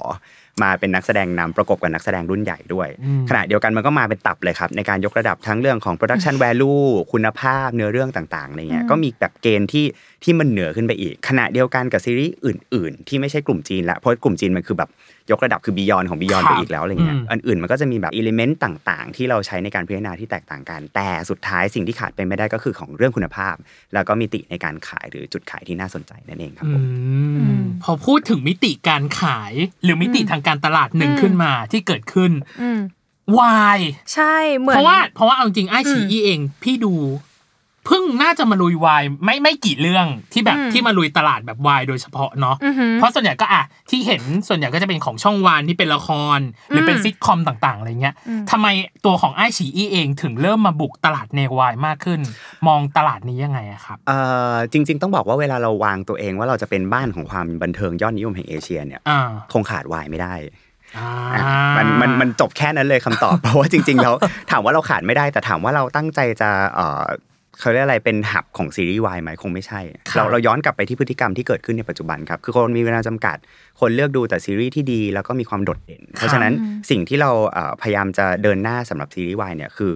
[0.62, 9.86] มาเป็นนักแสดงนำประกบกับนักแสดงรุ่นใหญ่ด้วยอืมขณะเดียวกันมันก็มาเป็นตับเลยครับ ในการยกระดับทั้งเรื่องของ production value คุณภาพเนื้อเรื่องต่างๆอะไรเงี้ยก็มีแบบเกณฑ์ที่
[10.24, 14.90] ที่มันเหนือขึ้นไปอีก ขณะเดียวกันกับซีรีส์อื่น ๆ ที่ไม่ใช่กลุ่มจีนละเพราะกลุ่มจีนมันคือแบบ
[15.32, 23.56] ยกระดับคือบียอนของบียอนครับไปอีกแล้วอะไรเงี้ยอืมอันอื่นมันก็จะมีแบบอิเลเมนต์ต่างๆ ที่เราใช้ในการพิจารณาที่แตกต่างกัน แต่สุดท้ายสิ่งที่ขาดไปไม่ได้ก็คือของเรื่องคุณภาพ
[23.94, 32.32] แล้วก็มิติในการขายหรือจุดขายที่น่าสนใจนั่นเองครับผมอืมพอพูดถึงมิติการขาย หรือมิติทางการตลาดหนึ่งขึ้นมาที่เกิดขึ้น
[32.62, 32.80] อืม
[33.40, 33.80] วาย
[34.14, 36.94] ใช่เหมือนเพราะว่าเพราะว่าเอาจริงไอชีอืมอีเองพี่ดู
[37.86, 48.68] เพิ่งน่าจะมาลุยวายไม่ไม่กี่เรื่องที่แบบอืมที่มาลุยตลาดแบบวายโดยเฉพาะเนาะอือหือเพราะส่วนใหญ่ก็อะที่เห็นส่วนใหญ่ก็จะเป็นของช่องวานที่เป็นละคร หรือเป็นอืมซิทคอมต่างๆอะไรเงี้ยอืมทำไม
[49.06, 52.20] ตัวของไอชีอีเองถึงเริ่มมาบุกตลาดเนวายมากขึ้น
[52.68, 54.20] มองตลาดนี้ยังไงอะครับเอ่
[54.52, 60.36] อจริง ๆ ต้องบอกว่าเวลาเราวางตัวเองว่าเราจะเป็นบ้านของความบันเทิงยอดนิยมแห่งเอเชียเนี่ยอ่าคงขาดวายไม่ได้
[60.98, 61.44] อ่าอะ
[61.78, 64.16] มันมันมันจบแค่นั้นเลยคำตอบเพราะว่าจริง ๆ แล้ว
[64.52, 66.50] ถามว่าเราขาดไม่ได้แต่ถามว่าเราตั้งใจจะ
[67.54, 73.38] เอ่อเขาเรียกอะไรเป็นหับของซีรีส์วายไหมคงไม่ใช่ครับเราเราย้อนกลับไปที่พฤติกรรมที่เกิดขึ้นในปัจจุบันครับ คือคนมีเวลาจำกัด
[73.80, 76.54] คนเลือกดูแต่ซีรีส์ที่ดี แล้วก็มีความโดดเด่น เพราะฉะนั้น
[76.90, 79.94] สิ่งที่เราเอ่อพยายามจะเดินหน้าสำหรับซีรีส์วายเนี่ยคือ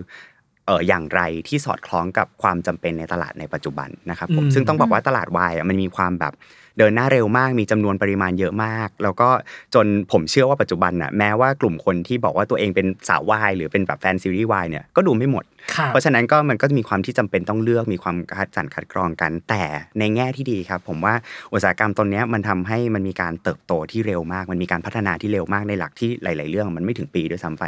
[0.65, 6.34] เอออย่างไรที่สอดคล้องกับความจำเป็นในตลาดในปัจจุบันนะครับผมอืมซึ่งต้องบอกว่าตลาดวายอะมันมีความแบบ
[6.78, 9.30] เดินหน้าเร็วมากมีจำนวนปริมาณเยอะมาก แล้วก็
[9.76, 15.44] จนผมเชื่อว่าปัจจุบันน่ะแม้ว่ากลุ่มคนที่บอกว่าตัวเองเป็นสาววายหรือเป็นแบบแฟนซีรีส์วายเนี่ยก็ดูไม่หมด
[15.76, 19.63] ครับเพราะฉะนั้นก็มันก็จะมีความที่จำเป็นต้องเลือกมีความคัดสรรคัดกรองกัน แต่
[20.00, 21.13] ในแง่ที่ดีครับ ผมว่า
[21.54, 27.63] อุตสาหกรรมตรงเนี้ยมันทำให้มันมีการเติบโตที่เร็วมาก มันมีการพัฒนาที่เร็วมากในหลักที่หลาย ๆ เรื่องมันไม่ถึงปีด้วยซ้ำไป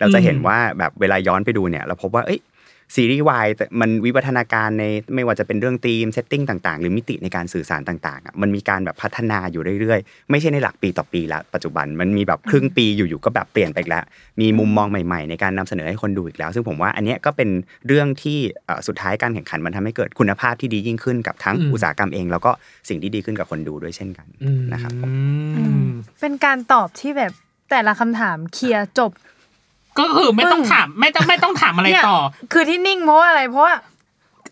[0.00, 2.40] เราจะเห็นว่าแบบเวลาย้อนไปดูเนี่ยเราพบว่าเอ้ย
[2.94, 3.46] ซีรีส์วาย
[3.80, 14.04] มันวิวัฒนาการในไม่ว่าจะเป็นเรื่อง theme setting ต่าง ๆ หรือมิติในการสื่อสารต่างๆอะมันมีการแบบพัฒนาอยู่เรื่อยๆ ไม่ใช่ในหลักปีต่อปีละปัจจุบันมันมีแบบครึ่งปีอยู่ๆก็แบบเปลี่ยนไปอีกแล้ว
[14.40, 17.50] มีมุมมองใหม่ๆ ในการนำเสนอให้คนดูอีกแล้ว ซึ่งผมว่าอันเนี้ยก็เป็น
[17.86, 22.50] เรื่องที่เอ่อสุดท้ายการแข่งขันมันทำให้เกิดคุณภาพที่ดียิ่งขึ้นกับทั้งอืมอุตสาหกรรมเอง แล้วก็
[22.88, 24.26] สิ่งที่ดีขึ้นกับคนดูด้วยเช่นกัน
[24.72, 25.10] นะครับผม
[25.56, 25.88] อืม
[26.20, 27.32] เป็นการตอบที่แบบ
[27.70, 29.12] แต่ละคำถามเคลียร์จบ
[29.98, 32.20] ก็คือไม่ต้องถามไม่ต้องไม่ต้องถามอะไรเนี่ยต่อ
[32.52, 33.74] คือที่นิ่งเพราะว่าอะไรเพราะว่า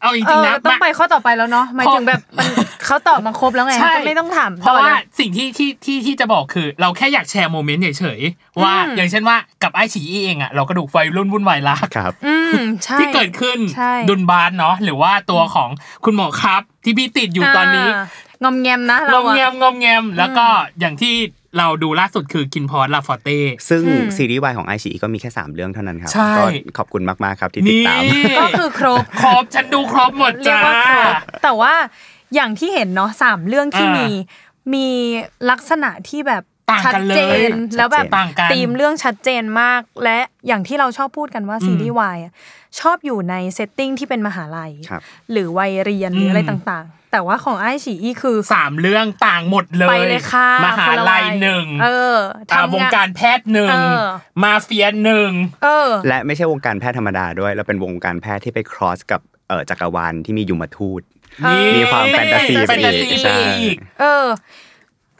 [0.03, 2.47] เอาจเอริงอๆนะต้องไปข้อต่อไปแล้วเนาะหมายถึงแบบมัน
[2.85, 15.71] เขาตอบมาครบแล้วไงใช่ก็ไม่ต้องถามเพราะต่อว่าเลยสิ่งที่ที่ที่ที่จะบอกคือ เราแค่อยากแชร์โมเมนต์เฉยๆว่าอืมอย่างเช่นว่ากับไอฉีอีเองอะเราก็ดูไฟรุ่นวุ่นวายรักครับอืมใช่ที่เกิดขึ้นใช่ดุนบานเนาะหรือว่าตัวของ
[16.05, 20.47] คุณหมอครับที่พี่ติดอยู่ตอนนี้างอมแงมนะงเราอมอะแงมงอมแงมแล้วก็
[20.81, 21.15] อย่างที่
[21.59, 23.39] เราดูล่าสุดคือคินพอร์ตลาฟอเต้
[23.69, 26.45] ซึ่งอืมซีรีส์วายของไอชีก็มีแค่ 3 เรื่องเท่านั้นครับใช่ก็
[26.79, 28.03] ขอบคุณมาก ๆ ครับที่ติดนี่ตาม
[28.39, 31.75] ก็คือครบ ครบ ฉันดูครบหมดเรียกจ้าว่าครบแต่ว่า
[32.35, 34.11] อย่างที่เห็นเนาะสามเรื่องที่อ่ามีมี
[34.75, 34.89] มี
[35.51, 42.33] ลักษณะที่แบบต่างกันชัดเจนเลยแล้วแบบต่างกันธีมเรื่องชัดเจนมาก และอย่างที่เราชอบพูดกันว่าซีรีส์วายอะ
[42.81, 52.17] ชอบอยู่ใน setting ที่เป็นมหาลัยครับหรือวัยเรียนหรืออะไรต่างๆ แต่ว่าของไอ้ฉีอีคือสามเรื่องต่างหมดเลยคนละวัยไปเลยค่ะมหาลัยหนึ่งเออ
[52.53, 54.03] อ่าทำวงการแพทย์หนึ่งเออ
[54.43, 55.31] มาเฟียหนึ่ง
[55.65, 61.03] เออ และไม่ใช่วงการแพทย์ธรรมดาด้วยเราเป็นวงการแพทย์ที่ไป cross กับเอ่อจักรวาลที่มียมทูต
[61.49, 64.27] นี่มีความแฟนตาซีแฟนตาซีไปอีกใช่อีกเออ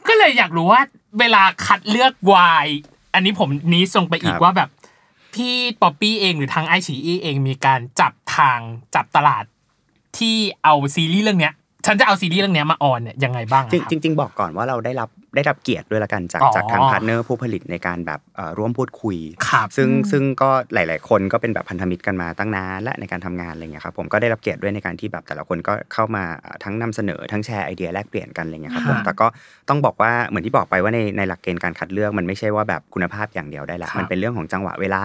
[0.07, 0.81] ก็เลยอยากรู้ว่า
[1.19, 2.67] เวลาคัดเลือกวาย
[3.13, 4.69] อันนี้ผมนี้ส่งไปอีกครับว่าแบบ
[5.35, 8.59] พี่ป๊อปปี้เองหรือทางไอชีเองมีการจับทาง
[8.95, 9.43] จับตลาด
[10.17, 11.53] ที่เอาซีรีส์เรื่องเนี้ย
[11.85, 19.17] ฉันจะเอาซีรีส์เรื่องเนี้ยมา on เนี่ยยังไงบ้างอะครับจริงจริงๆบอกก่อนว่าเราได้รับได้รับเกียรติด้วยละกันจากอ๋อจากทาง partner ผู้ผลิตในการแบบเอ่อร่วมพูดคุย
[19.47, 29.27] ครับซึ่งซึ่งก็หลาย ๆ คนก็เป็นแบบพันธมิตรกันมาตั้งนานและในการทำงานอะไรเงี้ยครับผมก็ได้รับเกียรติด้วยในการที่แบบแต่ละคนก็เข้ามาเอ่อทั้งนำเสนอทั้งแชร์ไอเดียแลกเปลี่ยนกันอะไรเงี้ยครับผมค่ะแต่ก็
[29.69, 35.03] ต้องบอกว่าเหมือนที่บอกไปว่าในในหลักเกณฑ์การคัดเลือกมันไม่ใช่ว่าแบบคุณภาพอย่างเดียวได้ละครับมันเป็นเรื่องของจังหวะเวลา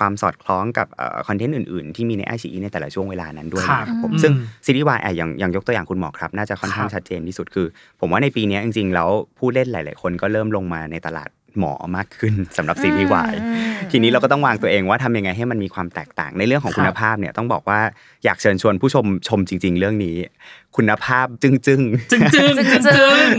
[0.00, 0.86] ความสอดคล้องกับ
[1.28, 4.32] คอนเทนต์อื่นๆ ที่มีในไอชีในแต่ละช่วงเวลานั้นด้วยนะครับผมอืมซึ่ง
[4.66, 7.66] ซีรีส์วายอะอย่างอย่างยกตัวอย่างคุณหมอครับ น่าจะค่อนข้างครับชัดเจนที่สุดคือ
[8.00, 9.08] ผมว่าในปีเนี้ยจริงๆ แล้ว
[9.38, 13.34] ผู้เล่นหลาย ๆ คนก็เริ่มลงมาในตลาด หมอมากขึ้นสำหรับซีรีส์วาย
[13.90, 17.80] ทีนี้เราก็ต้องวางตัวเองว่าทำยังไงให้มันมีความแตกต่างในเรื่องของคุณภาพเนี่ยต้องบอกว่า
[18.24, 20.16] อยากเชิญชวนผู้ชมชมจริง ๆ เรื่องนี้
[20.76, 22.82] คุณภาพจึ้งๆจึงจึงจึงจึง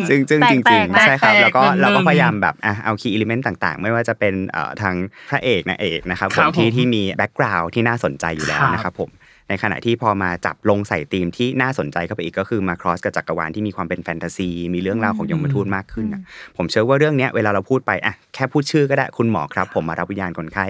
[0.09, 4.95] ซึ่งซึ่งจแตริกงๆนะๆใช่ครับแตกๆแล้วก็หนึ่งเราก็พยายามแบบอะเอาคีย์อิเลเมนต์ต่างๆ ไม่ว่าจะเป็นเอ่อทาง
[5.29, 9.09] พระเอกนางเอกนะครับคผรัมบที่ผมที่มีแบ็กกราวด์ที่น่าสนใจอยู่แล้วครับนะครับผม
[9.51, 16.21] ในขณะที่พอมาจับลงใส่ธีมที่น่าสนใจเข้าไปอีกก็คือมาครอสกับจักรวาลที่มีความเป็นแฟนตาซี มีเรื่องราวของยมทูตมากขึ้นนะ
[16.57, 20.65] ผมเชื่อว่าเรื่องเนี้ยเวลาเราพูดไปอะแค่พูดชื่อก็ได้คุณหมอครับ ผมมารับวิญญาณคนไข้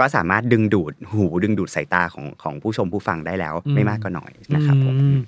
[0.00, 5.18] ก็สามารถดึงดูดหูดึงดูดสายตาของของผู้ชมผู้ฟังได้แล้ว ไม่มากก็น้อยนะครับผมอืม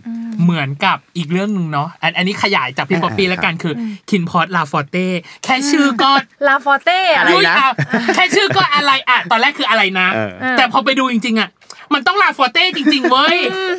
[0.42, 3.74] เหมือนกับอีกเรื่องหนึ่งเนาะอันอันนี้ขยายจากพี่อ่าป๊อปปี้แล้วกันคือ
[4.10, 5.06] คินน์พอร์ช La Forte
[5.44, 6.10] แค่ชื่อก็
[6.46, 7.72] La Forte อะไรยุ่ยนะอะ
[8.14, 11.48] แค่ชื่อก็อะไรอะตอนแรกคืออะไรนะเออแต่พอไปดูจริงๆอะ
[11.94, 13.36] มันต้อง La Forte จริง ๆ เว้ย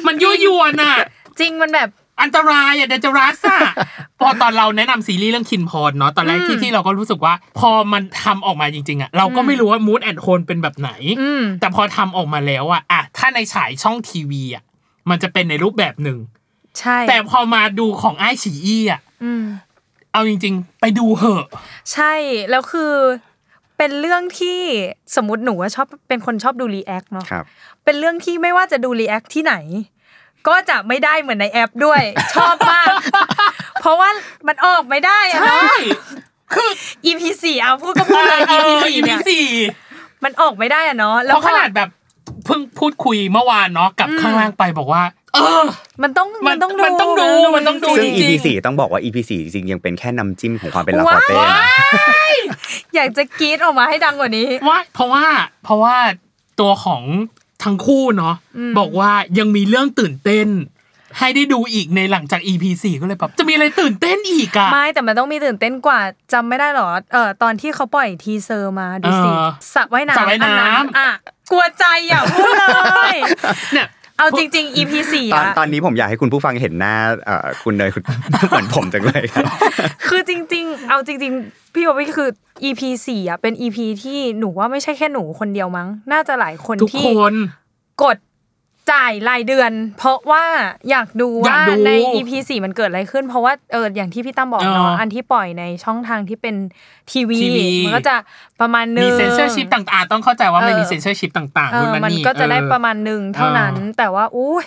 [0.07, 0.97] มันยั่วยวนอะ
[1.39, 1.89] จริงมันแบบ
[2.21, 3.59] อันตรายอะ dangerous อะ
[4.19, 10.91] พอตอนเราแนะนำซีรีส์เรื่องคินน์พอร์ชเนาะตอนแรกที่ที่เราก็รู้สึกว่า พอมันทำออกมาจริง ๆอะเราก็ไม่รู้ว่า mood and tone เป็นแบบไหน
[11.21, 14.63] อืมแต่พอทำออกมาแล้วอะอะถ้าในฉายช่องทีวีอะ
[15.09, 16.17] มันจะเป็นในรูปแบบหนึ่ง
[16.79, 19.43] ใช่ แต่พอมาดูของไอ้ฉีอี้อะอืม
[20.13, 21.45] เอาจริง ๆ ไปดูเหอะ
[21.93, 22.13] ใช่
[22.49, 22.93] แล้วคือ
[23.77, 24.59] เป็นเรื่องที่
[25.15, 27.45] สมมติหนูว่าชอบเป็นคนชอบดู react เนาะครับ
[27.87, 29.55] เป็นเรื่องที่ไม่ว่าจะดูรีแอคที่ไหน
[30.47, 32.01] ก็จะไม่ได้เหมือนในแอปด้วย
[32.35, 32.87] ชอบมาก
[33.81, 34.09] เพราะว่า
[34.47, 35.77] มันออกไม่ได้อะเนาะ
[36.53, 36.69] คือ
[37.05, 39.45] EP สี่เอาพูดก็พูดเลย EP สี่อีเนี่พียสี่
[40.23, 41.89] มันออกไม่ได้อะเนาะเพแล้วราะขนาดแบบ
[42.45, 45.63] เพิ่งพูดคุยเมื่อวานเนาะกับข้างล่างไปบอกว่า เออ
[46.03, 51.65] มันต้องมัมันนต้องดูมันต้องดูมันต้องดูซึ่งจริง EP ๆ4ต้องบอกว่า EP 4จริงๆยังเป็นแค่น้ำจิ้มของความเป็นลาฟอว้าวเต้นะ
[52.95, 55.25] อยากจะกรีดออกมาให้ดังกว่านี้ว่าเพราะว่า
[55.63, 55.95] เพราะว่า
[56.59, 57.01] ตัวของ
[57.63, 58.35] ทั้งคู่เนาะ
[58.77, 60.47] บอกว่ายังมีเรื่องตื่นเต้น
[61.19, 65.99] ให้ได้ดูอีกในหลังจาก EP 4ก็เลยแบบจะมีอะไรตื่นเต้นอีกอะไม่แต่มันต้องมีตื่นเต้นกว่า
[66.33, 71.09] จำไม่ได้หรอเออตอนที่เขาปล่อยทีเซอร์มาดูสิเออสระว่ายน้ำสระว่ายน้ำอัอะ
[71.51, 72.65] กลัวใจอะพูดเล
[73.13, 73.17] ย
[73.73, 78.03] เนี่ย เอาจริง ๆ EP สี่ตอนอะตอนนี้ผมอยากให้คุณผู้ฟังเห็นหน้าเอ่อคุณเนยคุณ
[78.49, 79.45] เหมือนผมจังเลยครับ
[80.07, 82.29] คือจริง ๆ เอาจริง ๆ พี่บอกว่าคือ
[82.63, 87.35] EP สี่อะเป็น EP ที่หนูว่าไม่ใช่แค่หนูคนเดียวมั้ง น่าจะหลายคนทุกที่คน
[88.03, 88.17] กด
[88.91, 90.43] จ่ายรายเดือน เพราะว่า
[90.89, 96.55] อยากดูอยาว่าใน EP สี่มันเกิดอะไรขึ้น เพราะว่าเอออย่างที่พี่ตั้มบอกเนาะเอออัอันที่ปล่อยในช่องทางที่เป็น
[97.11, 98.15] ทีวีทีวีมันก็จะ
[98.61, 104.65] ประมาณนึงมีเซนเซอร์ชิพต่างๆ ต้องเข้าใจว่ามันเออมีเซนเซอร์ชิพต่างเอๆนู่นอนั่นมันนี่ก็จะได้เออประมาณหนึ่งเท่านั้นเออแต่ว่าอุ้ย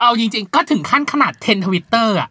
[0.00, 2.28] เอาจริง ๆ ก็ถึงขั้นขนาดเทรนด์ทวิตเตอร์อะ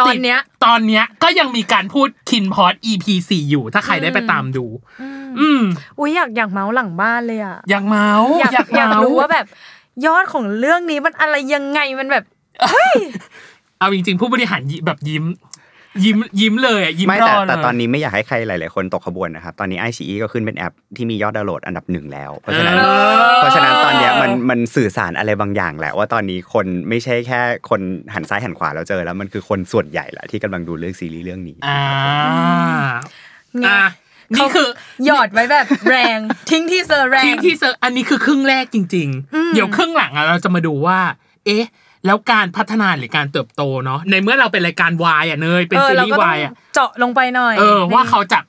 [0.00, 4.64] ตอนเนี้ย ตอนเนี้ยก็ยังมีการพูดคินพอด EP 4อยู่ ถ้าใครได้ไปตามดู
[5.40, 5.62] อืม
[5.98, 9.46] อุ้ยอยากอยากเม้าท์หลังบ้านเลยอะอยากเมาส์อยากอยากอยากเม้าท์รู้ว่าแบบ
[10.06, 12.24] ยอดของเรื่องนี้มันอะไรยังไงมันแบบ
[13.78, 15.24] เอาจริงๆ ผู้บริหารยิ้มแบบยิ้ม
[16.04, 27.80] ยิ้มยิ้มเลยอะยิ้มไม่รแต่อเลยแต่ตอนนี้ไม่อยากให้ใครหลาย ๆ คนตกขบวนนะครับตอนนี้ไอชีก็ขึ้นเป็นแอปที่มียอดดาวน์โหลดอันดับหนึ่งแล้ว เพราะฉะนั้นเออเพราะฉะนั้นตอนเนี้ยมันมันสื่อสารอะไรบางอย่างแหละว่าตอนนี้คนไม่ใช่แค่คน
[28.14, 31.82] หันซ้ายหันขวาแล้วเจอแล้วมันคือคนส่วนใหญ่แหละที่กำลังดูเรื่องซีรีส์เรื่องนี้อ่า
[33.60, 33.80] ไงอะ
[34.34, 34.68] นี่คือ
[35.06, 36.18] หยอดไว้แบบแรง
[36.50, 40.98] ทิ้งที่เซอร์แรงที่ที่เซอร์อันนี้คือครึ่งแรกจริง ๆ เดี๋ยวครึ่งหลังอะเราจะมาดูว่า
[41.46, 41.64] เอ๊ะ
[42.06, 48.40] แล้วการพัฒนาหรือการเติบโตเนาะในเมื่อเราเป็นรายการวายอะเนยเป็นเออซีเรารีก็ส์ต้อวางยอะเจาะลงไปหน่อย เออว่าในเขาจะ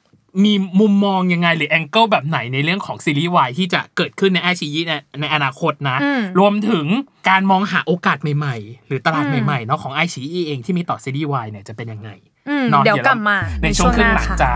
[0.46, 6.86] มีมุมมองยังไงหรือแองเกิลแบบไหนในเรื่องของซีรีส์วายที่จะเกิดขึ้นในแอชียีในในอนาคตนะอืมรวมถึง
[7.30, 12.10] การมองหาโอกาสใหม่ๆ หรือตลาดใหม่ๆเนาะของไอชีเองที่มีต่อซีรีส์วายเนี่ยจะเป็นยังไง
[12.50, 14.56] อืมนาะเดี๋ยวกลับมาในช่วงครึ่งหลังในช่วงหน้าค่ะจ้า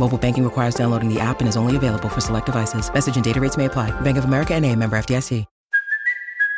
[0.00, 2.92] Mobile banking requires downloading the app and is only available for select devices.
[2.92, 3.88] Message and data rates may apply.
[4.00, 5.44] Bank of America and a member FDIC.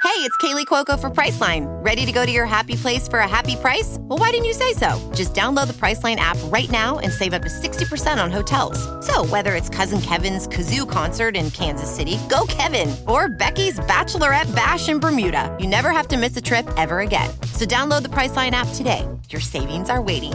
[0.03, 1.67] Hey, it's Kaylee Cuoco for Priceline.
[1.83, 3.97] Ready to go to your happy place for a happy price?
[4.01, 4.91] Well, why didn't you say so?
[5.15, 8.79] Just download the Priceline app right now and save up to 60% on hotels.
[9.07, 14.55] So, whether it's Cousin Kevin's Kazoo concert in Kansas City, go Kevin, or Becky's Bachelorette
[14.55, 17.31] Bash in Bermuda, you never have to miss a trip ever again.
[17.55, 19.09] So, download the Priceline app today.
[19.31, 20.35] Your savings are waiting.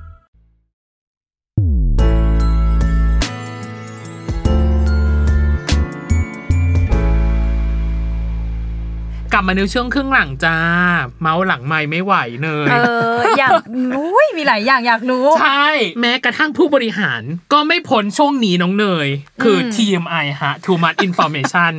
[9.33, 10.57] กลับมาในช่วงครึ่งหลังจ้า
[11.21, 12.75] เมาส์หลังไม่ไม่ไหวเนยเอ
[13.17, 13.51] ออยาก
[13.97, 15.67] อุ้ยมีหลายอย่างอยากรู้ ใช่
[15.99, 17.21] แม้กระทั่งผู้บริหาร
[17.53, 19.07] ก็ไม่พ้นช่วงนี้น้องเนย
[19.43, 21.73] คืออม TMI ฮะ Too much information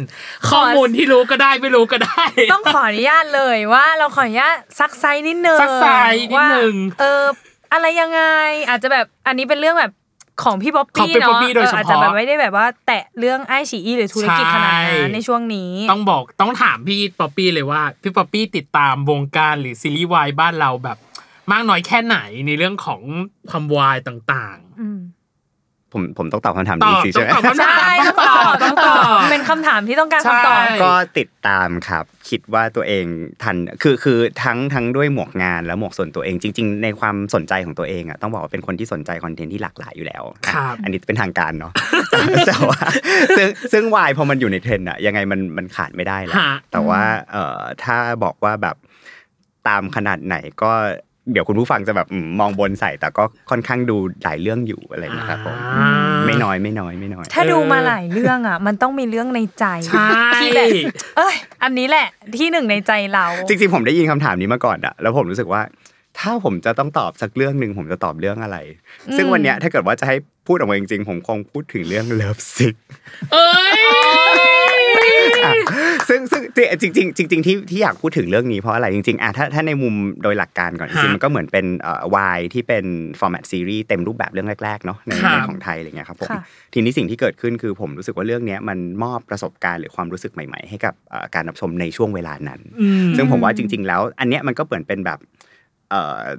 [0.50, 5.86] ข้อมูลที่รู้ก็ได้ไม่รู้ก็ได้ ต้องขออนุญาตเลยว่าเราขออนุญาตซักไซนิดนึงซักไซ
[6.32, 7.24] นิดนึงว่าเออ
[7.72, 8.22] อะไรยังไง
[8.68, 9.92] อาจจะแบบอันนี้เป็นเรื่องแบบ
[10.42, 20.98] ของพี่ป๊อปของปี้พี่เนาะ Poppy โดยเฉพาะอาจจะแบบไม่ได้แบบว่า แตะเรื่องไอฉีอีหรือธุรกิจขนาดนั้ใช่นในช่วงนี้ ต้องบอกต้องถามพี่ป๊อปปี้เลยว่าพี่ป๊อปปี้ติดตามวงการหรือซีรีส์วายบ้านเราแบบ
[21.52, 23.00] มากน้อยแค่ไหนในเรื่องของ
[23.50, 25.00] ความวายต่างอืม
[25.92, 33.04] ผมผมต้องตอบคำถามๆตอนี้บสิต้อใช่งไหมตอบคำถามใช่ต้องตอบต้องตอบเป็นคำถามที่ต้องการคำตอบใช่ก็ติดตามครับ คิดว่าตัวเอง
[33.42, 41.72] ทันคือคือทั้งทั้งด้วยหมวกงานและหมวกส่วนตัวเองจริง ๆ ในความสนใจของตัวเองอะต้องบอกว่าเป็นคนที่สนใจคอนเทนต์ที่หลากหลายอยู่แล้วครับอันนี้เป็นทางการเนาะ
[42.46, 42.80] แต่ว่า
[43.36, 47.02] ซึ่งซึ่งวายพอมันอยู่ในเทรนด์อะยังไงมันมันขาดไม่ได้แหละฮะแต่ว่า
[47.32, 48.76] เอ่อถ้าบอกว่าแบบ
[49.68, 50.72] ตามขนาดไหนก็
[51.32, 55.88] เดี๋ยวคุณผู้ฟังจะแบบอืมมองบนใส่แต่ก็ค่อนข้างดูหลายเรื่องอยู่อะไรอย่างเงี้ยครับผมอ่า
[56.26, 60.68] ไม่น้อยไม่น้อยไม่น้อย ถ้าดูมาหลายเรื่องอะ มันต้องมีเรื่องในใจใช่ที่แบบ
[61.16, 62.06] เอ้ยอันนี้แหละ
[62.38, 65.62] ที่หนึ่งในใจเรา จริงๆผมได้ยินคำถามนี้มาก่อนอะแล้วผมรู้สึกว่า
[66.18, 68.58] ถ้าผมจะต้องตอบสักเรื่องหนึ่งผมจะตอบเรื่องอะไร
[69.16, 72.74] ซึ่งวันเนี้ยถ้าเกิดว่าจะให้พูดออกมาจริงๆ ผมคงพูดถึงเรื่อง Love Sick
[73.32, 74.51] เอ้ย
[76.08, 76.42] ซึ่งซึ่ง
[76.80, 82.84] จริงๆจริงๆที่ที่อยากพูดถึงเรื่องนี้เพราะอะไรจริงๆอะถ้าถ้าในมุมโดยหลักการก่อนจริงๆมันก็เหมือนเป็นเอ่อวายที่เป็น
[83.20, 86.42] format ซีรีส์เต็มรูปแบบเรื่องแรกๆเนาะในครับในของไทยอะไรเงี้ยครับผมค่ะ
[86.74, 95.51] ทีนี้สิ่งที่เกิดขึ้นคือผมรู้สึกว่าเรื่องเนี้ยมันมอบประสบการณ์หรือความรู้สึกใหม่ ๆ ให้กับเอ่อการรับชมในช่วงเวลานั้นอืมซึ่งผมว่าจริง ๆ แล้ว อันเนี้ยมันก็เหมือนเป็นแบบเอ่อ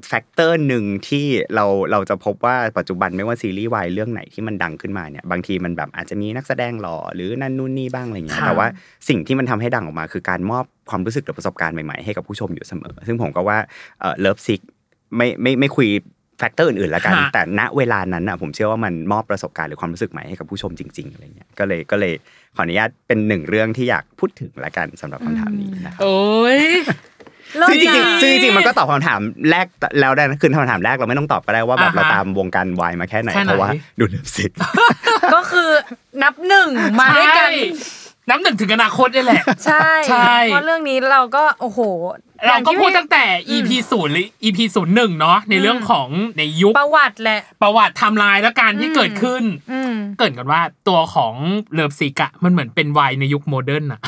[0.08, 8.68] factor หนึ่งที่เราเราจะพบว่าปัจจุบันไม่ว่าซีรีส์วายเรื่องไหนที่มันดังขึ้นมาเนี่ยบางทีมันแบบอาจจะมีนักแสดงหล่อหรือนั่นนู่นนี่บ้างอะไรเงี้ยค่ะแต่ว่า
[9.10, 13.58] สิ่งที่มันทำให้ดังออกมาคือการมอบความรู้สึกหรือประสบการณ์ใหม่ๆให้กับผู้ชมอยู่เสมอ ซึ่งผมก็ว่า
[14.20, 14.62] Love Sick
[15.18, 15.90] ไม่ไม่ไม่คุย
[16.40, 22.14] factor อื่นๆแล้วกันค่ะแต่ณเวลานั้นอะผมเชื่อว่ามันมอบประสบการณ์หรือความรู้สึกใหม่ให้กับผู้ชมจริงๆอะไรเงี้ยก็เลยก็เลย
[22.56, 26.60] ขออนุญาตเป็นหนึ่งเรื่องที่อยากพูดถึงละกันสำหรับคำถามนี้นะครับโอ้ย
[27.70, 29.68] ซึ่งจริงเลิศๆนะซึ่งจริงๆมันก็ตอบคำถามแรก
[30.00, 34.52] แล้วได้นะคือคำถามแรกเราไม่ต้องตอบก็ได้ว่าแบบอ่าฮะเราตามวงการวายมาแค่ไหนแค่ไหน เพราะว่าดูเลิฟซิก
[35.36, 35.70] ก็คือ
[36.24, 41.80] นับหนึ่งมาด้วยกัน ใช่น้ำหนึ่งถึงอนาคตนี่แหละ ใช่ใช่ เพราะเรื่องนี้เราก็โอ้โห
[42.48, 43.24] เราก็อย่พูดที่ตั้งแต่
[43.56, 51.34] EP ศูนย์หรือ EP ศูนย์หนึ่งเนาะในเรื่องของในยุคประวัติแหละ ประวัติไทำลายและการที่อืมเกิดขึ้น อืม เกรินกันว่าตัวของ
[51.74, 54.02] Love Sick อะมันเหมือนเป็นวายในยุค modern อะ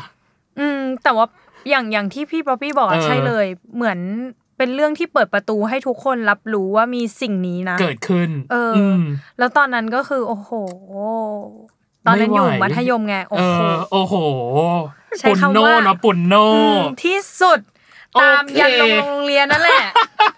[0.60, 1.26] อืมแต่ว่า
[1.70, 4.00] อย่างอย่างที่พี่ป๊อปปี้บอกอะเออใช่เลย เหมือน
[4.58, 9.04] เป็นเรื่องที่เปิดประตูให้ทุกคนรับรู้ว่ามีสิ่งนี้นะ เกิดขึ้น เอออม
[9.40, 10.52] แล้วตอนนั้นก็คือ โอ้โห
[12.06, 14.14] ตอนนั้นอยู่ไม่ไหวมัธยมไง โอ้เอโหอโอ้โห
[15.20, 17.60] ใช้คำว่าปุณณ์โน่เนาะปุณณ์โน่อืมที่สุด
[18.22, 19.84] ตามโอเคยันลงโรงเรียนนั่นแหละ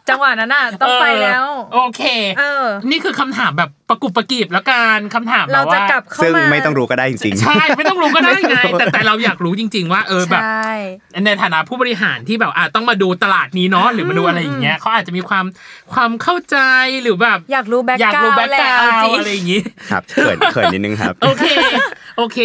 [0.09, 2.03] จังหวะนั้นน่ะต้องไปแล้วเออโอเค
[2.39, 10.73] เออ นี่คือคำถามแบบประกุบประกีบแล้วกันคำถามแบเราบจะว่ากลับเข้าซึ่งมาไม่ต้องรู้ก็ได้จริงๆ ใช่ ไม่ต้องรู้ก็ได้ไง แต่แต่เราอยากรู้จริง ๆ ว่าเออแบบใช่
[11.25, 15.45] ในฐานะผู้บริหารที่แบบอะต้องมาดูตลาดนี้เนาะหรือมาดูอะไรอย่างเงี้ยเขาอาจจะมีความ
[15.93, 16.57] ความเข้าใจ
[17.01, 19.61] หรือแบบ อยากรู้แบ็คอยากกรารู้วแบ็คแหละกราเอาวจริงอะไรอย่างงี้
[19.91, 21.45] ครับเขินเขินนิดนึงครับ โอเค
[22.17, 22.37] โอเค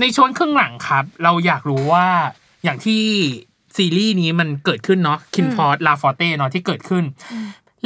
[0.00, 2.06] ในช่วงครึ่งหลังครับ เราอยากรู้ว่า
[2.64, 3.02] อย่างที่
[3.78, 7.04] ซีรีส์นี้มันเกิดขึ้นเนาะคินฟอร์ดลาฟอร์เต้เนาะที่เกิดขึ้น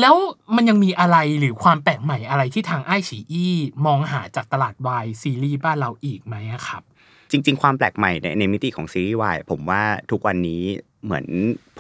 [0.01, 0.15] แล้ว
[0.57, 3.55] มันยังมีอะไรหรือความแปลกใหม่อะไรที่ทางไอฉีอี้
[3.87, 6.83] มองหาจากตลาดวายซีรีส์บ้านเราอีกไหมอะครับ
[7.31, 10.63] จริง ๆ ความแปลกใหม่ในในมิติของซีรีส์วายผมว่าทุกวันนี้
[11.05, 11.27] เหมือน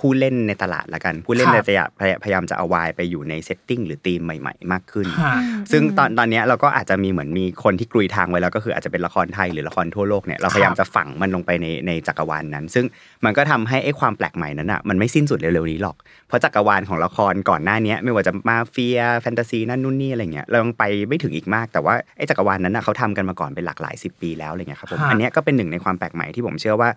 [0.02, 5.34] ผู้เล่นในตลาดละกัน ผู้เล่นครับในตลาดพยพยายามจะเอาวายไปอยู่ใน setting หรือธีมใหม่ๆ มากขึ้นฮะ
[5.72, 12.84] ซึ่งตอนตอนเนี้ยเราก็อาจจะมีเหมือนมีคนที่กลุยทางไว้แล้วก็คืออาจจะเป็นละครไทยหรือละครทั่วโลกเนี่ยเราพยายามจะฝังมันลงไปในในจักรวาลนั้น ซึ่ง
[13.24, 15.96] มันก็ทำให้ไอ้ความแปลกใหม่นั้นอะมันไม่สิ้นสุดเร็วๆนี้หรอก
[16.28, 26.90] เพราะจักรวาลของละครก่อนหน้าเนี้ยไม่ว่าจะมาเฟียแฟนตาซีนั่นนู่นนี่อะไรเงี้ยเรายังไปไม่ถึงอีกมาก แต่ว่าไอ้จักรวาลนั้นอะเขาทำกันมาก่อนเป็นหลากหลายสิบปีแล้วอะไรเงี้ยครับผมฮะอันเนี้ยก็เป็นหนึ่งในความแปลกใหม่ที่ผมเชื่อว่า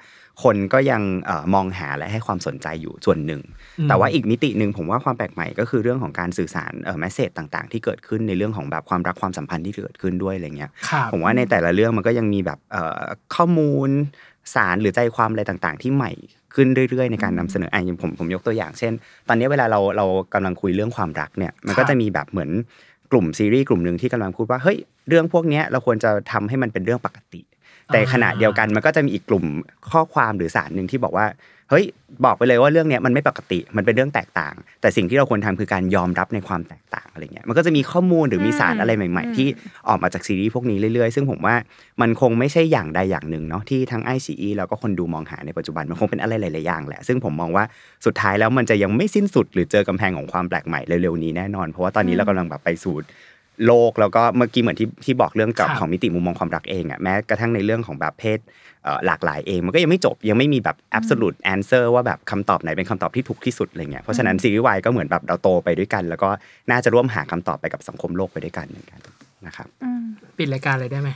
[0.43, 3.41] คนก็ยังเอ่อมองหาและให้ความสนใจอยู่ส่วนหนึ่ง
[3.89, 13.01] แต่ว่าอีกมิติหนึ่งผมว่าความแปลกใหม่ก็คือเรื่องของการสื่อสารเอ่อแมสเซจต่างๆ ที่เกิดขึ้นในเรื่องของแบบความรักความสัมพันธ์ที่เกิดขึ้นด้วยอะไรเงี้ยครับผมว่าในแต่ละเรื่องมันก็ยังมีแบบเอ่อ
[13.35, 13.89] ข้อมูล
[14.55, 16.11] สารหรือใจความอะไรต่างๆ ที่ใหม่
[16.55, 18.93] ขึ้นเรื่อยๆในการนำเสนออะอย่างผมผมยกตัวอย่างเช่น
[19.27, 22.51] ตอนนี้เวลาเราเรากำลังคุยเรื่องความรักเนี่ยมันก็จะมีแบบเหมือน
[23.11, 24.77] กลุ่มซีรีส์กลุ่มหนึ่งที่กำลังพูดว่าเฮ้ย
[25.09, 27.41] เรื่องพวกเนี้ยเราควรจะทำให้มันเป็นเรื่องปกติ
[27.93, 29.45] แต่ขณะเดียวกันมันก็จะมีอีกกลุ่ม
[29.91, 31.25] ข้อความหรือสารหนึ่งที่บอกว่า
[31.69, 31.85] เฮ้ย
[32.25, 39.47] บอกไปเลยว่าเรื่องเนี้ยมันไม่ปกติมันเป็นเรื่องแตกต่าง แต่สิ่งที่เราควรทำคือการยอมรับในความแตกต่างอะไรเงี้ยมันก็จะมีข้อมูลหรือมีสารอะไรใหม่ ๆ ที่
[39.87, 41.55] ออกมาจากซีรีส์พวกนี้เรื่อยๆ ซึ่งผมว่า
[42.01, 47.63] มันคงไม่ใช่อย่างใดอย่างหนึ่งเนาะที่ทั้งไอซีแล้วก็คนดูมองหาในปัจจุบันมันคงเป็นอะไรหลายๆอย่างแหละซึ่งผมมองว่า
[48.05, 52.95] สุดท้ายแล้วมันจะยังไม่สิ้นสุดหรือเจอกำแพงของความแปลกใหม่เร็วๆนี้แน่นอน เพราะว่าตอนนี้เรากำลังแบบไปสู่
[53.65, 58.39] โลกแล้วก็เมื่อกี้เหมือนที่ที่บอกเรื่องกับครับของมิติมุมมองความรักเองอะแม้กระทั่งในเรื่องของแบบเพศ
[58.83, 66.29] เอ่อหลากหลายเอง มันก็ยังไม่จบยังไม่มีแบบ absolute answer ว่าแบบคำตอบไหนเป็นคำตอบที่ถูกที่สุดอะไรเงี้ยเพราะฉะนั้นซีรีส์วายก็เหมือนแบบเราโตไปด้วยกัน แล้วก็
[66.71, 68.99] น่าจะร่วมหาคำตอบไปกับสังคมโลกไปด้วยกันเหมือนกัน
[69.47, 69.67] นะครับ
[70.37, 71.09] ปิดรายการเลยได้ไหม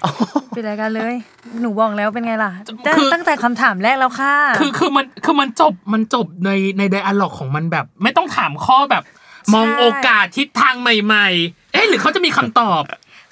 [0.56, 1.15] ปิดรายการเลย
[1.62, 2.52] หนูบอกแล้วเป็นไงล่ะ
[2.84, 9.04] ได้คือตั้งแต่คำถามแรกแล้วค่ะคือคือมันคือมันจบมันจบในในไดอะล็อกของมันแบบ ไม่ต้องถามข้อแบบ
[9.54, 12.84] มองโอกาสทิศทางใหม่ ๆ เอ๊ะหรือเขาจะมีคำตอบ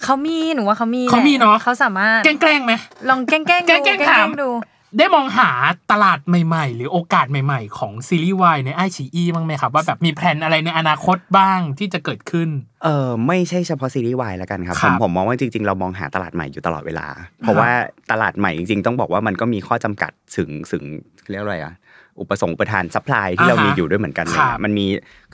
[0.03, 2.73] เขามีหนูว่าเขามีเขามีเนอะเขาสามารถแกล้งๆไหม
[3.09, 4.49] ลองแกล้งแกล้งแกล้งแกล้งถามดู
[4.97, 5.49] ได้มองหา
[5.91, 12.49] ตลาดใหม่ ๆ หรือโอกาสใหม่ ๆ ของซีรีส์วายในไอชีอีบ้างไหมครับ ว่าแบบมีแพลนอะไรในอนาคตบ้างที่จะเกิดขึ้น
[12.83, 17.07] เออไม่ใช่เฉพาะซีรีส์วายแล้วกันครับครับผมผมมองว่าจริง ๆ เรามองหาตลาดใหม่อยู่ตลอดเวลา
[17.41, 17.71] เพราะว่า
[18.11, 20.83] ตลาดใหม่จริง ๆ ต้องบอกว่ามันก็มีข้อจำกัดถึงถึง
[21.29, 21.73] เรียกอะไรอะ
[22.21, 24.85] อุปสงค์อุปทาน supply ที่เราอ่าฮะมีอยู่ด้วยเหมือนกันเลยครับอะมันมี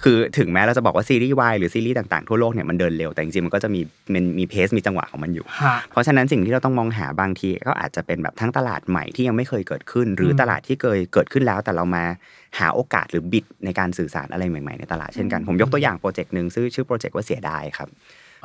[0.03, 3.81] คือถึงแม้เราจะบอกว่าซีรีส์วายหรือซีรีส์ต่างๆทั่วโลกเนี่ยมันเดินเร็วแต่จริงๆมันก็จะมี
[4.13, 12.03] มันมี pace มีจังหวะของมันอยู่ฮะเพราะฉะนั้นสิ่งที่เราต้องมองหาบางทีก็อาจจะเป็นแบบทั้งตลาดใหม่ที่ยังไม่เคยเกิดขึ้น หรืออมตลาดที่เคยเกิดขึ้นแล้ว แต่เรามา
[12.59, 17.89] หาโอกาสหรือบิดในการสื่อสารอะไรใหม่ๆในตลาดเช่นกันผมยกตัวอย่างโปรเจกต์หนึ่งชื่อชื่อโปรเจกต์ว่าเสียดายครับ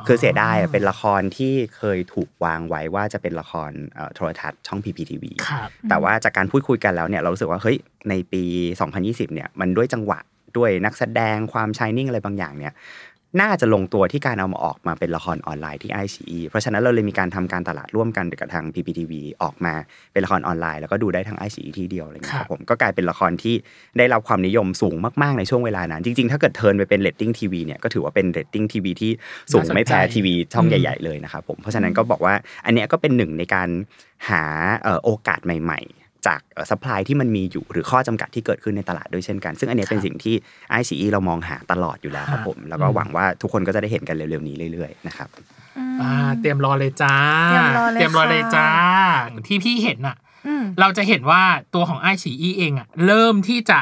[0.07, 7.77] คือเสียดายอะเป็นละครที่เคยถูกวางไว้ว่าจะเป็นละครเอ่อโทรทัศน์ช่อง PPTV ครับแต่ว่าจากการพูดคุยกันแล้วเนี่ยเรารู้สึกว่าเฮ้ย
[8.09, 8.43] ในปี
[8.87, 10.19] 2020 เนี่ยมันด้วยจังหวะ
[10.57, 12.73] ด้วยนักแสดงความชายนิ่งอะไรบางอย่างเนี่ย
[13.41, 19.13] น่าจะลงตัวที่การเอามาออกมาเป็นละครออนไลน์ที่ ICE เพราะฉะนั้นเราเลยมีการทำการตลาดร่วมกันกับทาง PPTV
[19.43, 19.73] ออกมา
[20.13, 23.55] เป็นละครออนไลน์แล้วก็ดูได้ทาง ICE ที่เดียวอะไรเงี้ยครับผมก็กลายเป็นละครที่
[23.97, 29.11] ได้รับความนิยมสูงมากๆในช่วงเวลานั้น จริงๆ ถ้าเกิด turn ไปเป็นเรตติ้งทีวีเนี่ยก็ถือว่าเป็นเรตติ้งทีวีที่
[29.53, 32.33] สูงไม่แพ้ทีวีช่องใหญ่ ๆเลยนะครับผมเพราะฉะนั้นก็บอกว่า
[32.65, 33.69] อันเนี้ยก็เป็นหนึ่งในการ
[34.29, 34.43] หา
[34.83, 40.35] เอ่อโอกาสใหม่ ๆ จาก supply ที่มันมีอยู่หรือข้อจำกัดที่เกิดขึ้นในตลาดด้วยเช่นกัน ซึ่งอันเนี้ยเป็นสิ่งที่
[40.79, 45.29] i อ e เรามองหาตลอดอยู่แล้วครับผม แล้วก็หวังว่าทุกคนก็จะได้เห็นกันเร็วๆนี้เรื่อยๆนะครับ
[46.01, 47.15] อ่าเตรียมรอเลยจ้า
[47.49, 48.69] เตรียมรอเลยเตรียมรอเลยค่ะจ้า
[49.47, 53.79] ที่พี่เห็นอะอืมเราจะเห็นว่าตัวของไอชีอีเองอะเริ่มที่จะ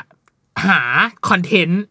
[0.68, 0.82] หา
[1.30, 1.84] คอนเทนต์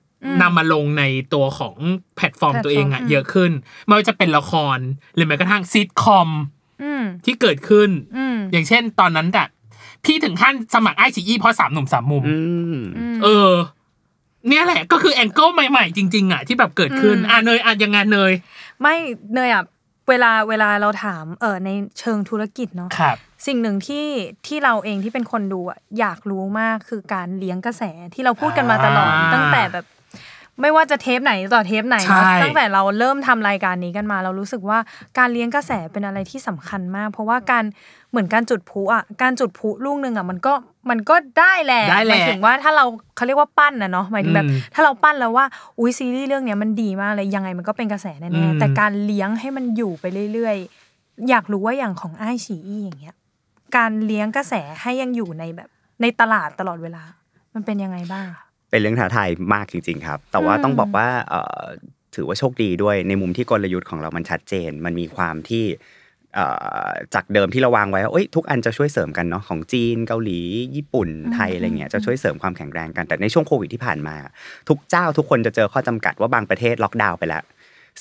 [0.42, 1.04] นำมาลงใน
[1.35, 1.76] ตัวของ
[2.16, 3.52] แพลตฟอร์มแพลตฟอร์มตัวเองอะอืมเยอะขึ้น
[3.87, 4.78] ไม่ว่าจะเป็นละคร
[5.14, 6.28] หรือแม้กระทั่งซิทคอม
[6.82, 9.46] อืมที่เกิดขึ้นอืมอย่างเช่นตอนนั้นอะ
[10.06, 12.36] พี่ถึงขั้นสมัครไอชีอีเพราะสามหนุ่มสามมุมอื
[12.74, 12.78] ม
[13.24, 13.52] เออ
[14.48, 18.32] เนี่ยแหละ ก็คือ angle ใหม่ๆ จริง ๆอะที่แบบเกิดขึ้นอืมอะเนยอะยังไงเนย
[18.80, 18.94] ไม่
[19.34, 19.64] เนยอะ
[20.08, 23.16] เวลาเวลาเราถามเออในเชิงธุรกิจเนาะครับ
[23.46, 24.06] สิ่งหนึ่งที่
[24.46, 27.82] ที่เราเองที่เป็นคนดูอะอยากรู้มากคือการเลี้ยงกระแส
[28.14, 29.84] ที่เราพูดกันมาตลอดอ่าตั้งแต่แบบ
[30.60, 34.78] ไม่ว่าจะเทปไหนต่อเทปไหนใช่เนาะตั้งแต่เราเริ่มทำรายการนี้กันมา เรารู้สึกว่า
[35.18, 37.64] การเลี้ยงกระแสเป็นอะไรที่สำคัญมาก เพราะว่าการ
[38.10, 40.52] เหมือนการจุดพลุอะการจุดพลุลูกหนึ่งอะมันก็
[40.90, 42.84] มันก็ได้แหละได้แหละหมายถึงว่าถ้าเรา
[43.16, 45.44] เขาเรียกว่าปั้นนะเนาะหมายถึงแบบอืมถ้าเราปั้นแล้วว่า
[45.78, 53.14] อุ้ยซีรีส์เรื่องเนี้ยมันดีมากเลยยังไงมันก็เป็นกระแสอืแน่มๆแต่การเลี้ยงให้มันอยู่ไปเรื่อยๆ อยากรู้ว่าอย่างของไอชีอีอย่างเงี้ย
[53.76, 55.68] การเลี้ยงกระแสให้ยังอยู่ในแบบ
[56.02, 57.02] ในตลาดตลอดเวลา
[57.54, 61.64] มันเป็นยังไงบ้างคะ เป็นเรื่องท้าทายมากจริง ๆ ครับ แต่ว่าอืมต้องบอกว่าเอ่อ
[62.14, 65.64] ถือว่าโชคดีด้วยในมุมที่กลยุทธ์ของเรามันชัดเจน มันมีความที่
[66.34, 66.46] เอ่
[66.86, 70.40] อจากเดิมที่เราวางไว้ว่าเอ้ยทุกอันจะช่วยเสริมกันเนาะของจีนเกาหลี
[70.76, 74.16] ญี่ปุ่นไทยอะไรเงี้ยจะช่วยเสริมความแข็งแรงกันแต่ในช่วงโควิดที่ผ่านมา
[74.68, 77.44] ทุกเจ้าทุกคนจะเจอข้อจำกัดว่าบางประเทศล็อกดาวน์ไปแล้ว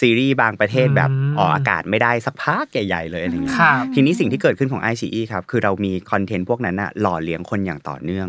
[0.01, 8.27] ซีรีส์บางประเทศแบบอืมออกอากาศไม่ได้สักพักใหญ่ ๆ เลยอะไรเงี้ยครับทีนี้สิ่งที่เกิดขึ้นของ i อ e ครับคือเรามีคอนเทนต์พวกนั้นน่ะหล่อเลี้ยงคนอย่างต่อเนื่อง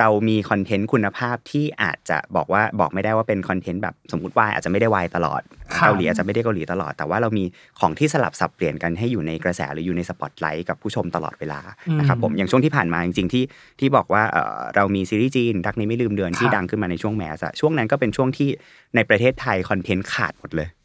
[0.00, 5.42] เรามีคอนเทนต์คุณภาพที่อาจจะบอกว่าบอกไม่ได้ว่าเป็นคอนเทนต์แบบสมมติวายอาจจะไม่ได้วายตลอด
[5.76, 7.44] ครับเกาหลีอาจจะไม่ได้เกาหลีตลอด แต่ว่าเรามี
[7.80, 11.60] ของที่สลับสับเปลี่ยนกันให้อยู่ในกระแสหรืออยู่ในสปอตไลท์กับผู้ชมตลอดเวลา
[11.98, 13.44] นะครับผมอย่างช่วงที่ผ่านมาจริงๆที่
[13.80, 18.48] ที่บอกว่าเอ่อเรามีซีรีส์จีนรักนี้ไม่ลืมเลือนที่ดังขึ้นมาในช่วง mass อะช่วงนั้นก็เป็นช่วงที่
[18.94, 20.82] ในประเทศไทยคอนเทนต์ขาดหมดเลยเอ่อ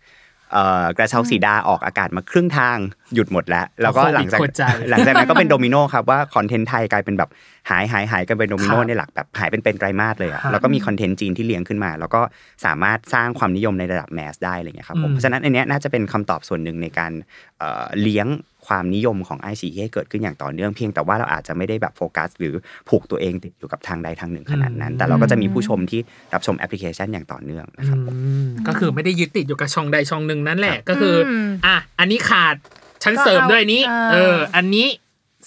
[0.98, 2.78] กระเช้าสีดาออกอากาศมาครึ่งทาง
[3.16, 7.30] หยุดหมดแล้ว แล้วก็หลังจากโควิดโคตรใจหลังจากนั้นก็เป็นโดมิโนครับว่าคอนเทนต์ไทยกลายเป็นแบบ
[7.70, 12.22] หายหายหายกันเป็นโดมิโนครับในหลักแบบหายเป็นเป็นไตรมาสเลยอะครับแล้วก็มีคอนเทนต์จีนที่เลี้ยงขึ้นมา แล้วก็
[12.66, 17.12] สามารถสร้างความนิยมในระดับ mass ได้อะไรเงี้ยครับผมอืมเพราะฉะนั้นอันเนี้ยน่าจะเป็นคำตอบส่วนหนึ่งในการ
[17.60, 18.28] เอ่อเลี้ยง
[18.70, 22.54] ความนิยมของไอซีให้เกิดขึ้นอย่างต่อเนื่องเพียงแต่ว่าเราอาจจะไม่ได้แบบโฟกัส หรือ
[22.90, 26.00] ผูกตัวเองติดอยู่กับทางใดทางหนึ่งขนาดนั้น แต่เราก็จะมีผู้ชมที่
[26.34, 32.56] รับชมแอปพลิเคชันอย่างต่อเนื่องนะครับผมอืมก็คือไม่ได้ยึดติดอยู่กับช่องใดช่องหนึ่งนั่นแหละก็คืออมอะอันนี้ขาด
[33.04, 34.88] ฉันก็เสริมเอาด้วยอันนี้เออเออ อันนี้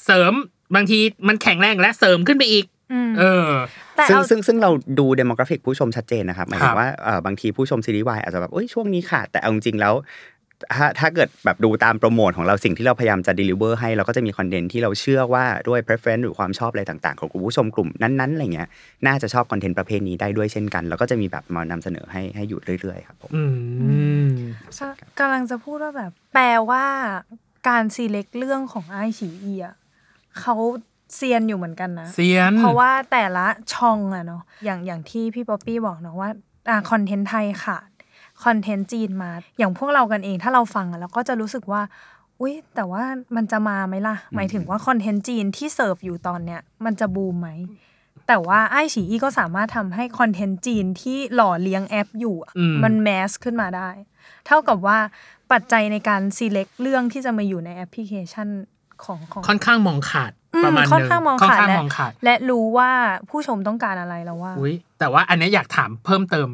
[0.04, 0.32] เสริม
[0.74, 0.98] บางที
[1.28, 3.48] มันแข็งแรงและเสริมขึ้นไปอีกอืมเออ
[3.96, 9.94] แต่ซึ่งเอาซึ่งซึ่งเราดู demographic ผู้ชมชัดเจนนะครับหมายครัถึบงว่าครับเอ่อบางทีผู้ชมซีรีส์วายอาจจะแบบเอ้ยช่วงนี้ขาดแต่เอาจริงๆแล้ว
[10.76, 18.68] ถ้าถ้าเกิดแบบดูตามโปรโมทของเราสิ่งที่เราพยายามจะ deliver ให้เราก็จะมีคอนเทนต์ที่เราเชื่อว่าด้วย preference หรือความชอบอะไรต่าง ๆ ของกลุ่มผู้ชมกลุ่มนั้นๆอะไรเงี้ย
[19.06, 23.42] น่าจะชอบคอนเทนต์ประเภทนี้ได้ด้วยเช่นกันแล้วก็จะมีแบบมานำเสนอให้ให้อยู่เรื่อยๆครับผมอื
[24.26, 24.30] ม
[25.18, 26.84] กำลังจะพูดว่าแบบ แปลว่า
[27.68, 29.74] การ select เรื่องของไอฉีอีอะ
[30.40, 30.56] เขา
[31.16, 36.30] เซียนอยู่เหมือนกันนะเซียนเพราะว่าแต่ละช่องอะเนาะอย่างอย่างที่พี่ป๊อปปี้บอกเนาะว่า
[36.68, 37.86] อ่าคอนเทนต์ไทยขาด
[38.44, 41.82] คอนเทนต์จีนมา อย่างพวกเรากันเองถ้าเราฟังอะเราก็จะรู้สึกว่า
[42.40, 43.02] อุ้ยแต่ว่า
[43.36, 47.48] มันจะมาไหมล่ะ หมายถึงว่าคอนเทนต์จีนที่เสิร์ฟอยู่ตอนเนี้ยมันจะบูมไหม
[48.28, 53.88] แต่ว่าไอฉีอีก็สามารถทำให้คอนเทนต์จีนที่หล่อเลี้ยงแอปอยู่อะอืมมัน mass ขึ้นมาได้
[54.46, 54.98] เท่ากับว่า
[55.52, 58.48] ปัจจัยในการ select เรื่องที่จะมาอยู่ในแอปพลิเคชัน
[59.04, 62.90] ของของค่อนข้างมองขาดอืมประมาณหนึ่งค่อนข้างมองขาดค่อนข้างและมองขาดและรู้ว่า
[63.28, 66.48] ผู้ชมต้องการอะไรแล้วว่าอุ้ยแต่ว่าอันเนี้ยอยากถามเพิ่มเติม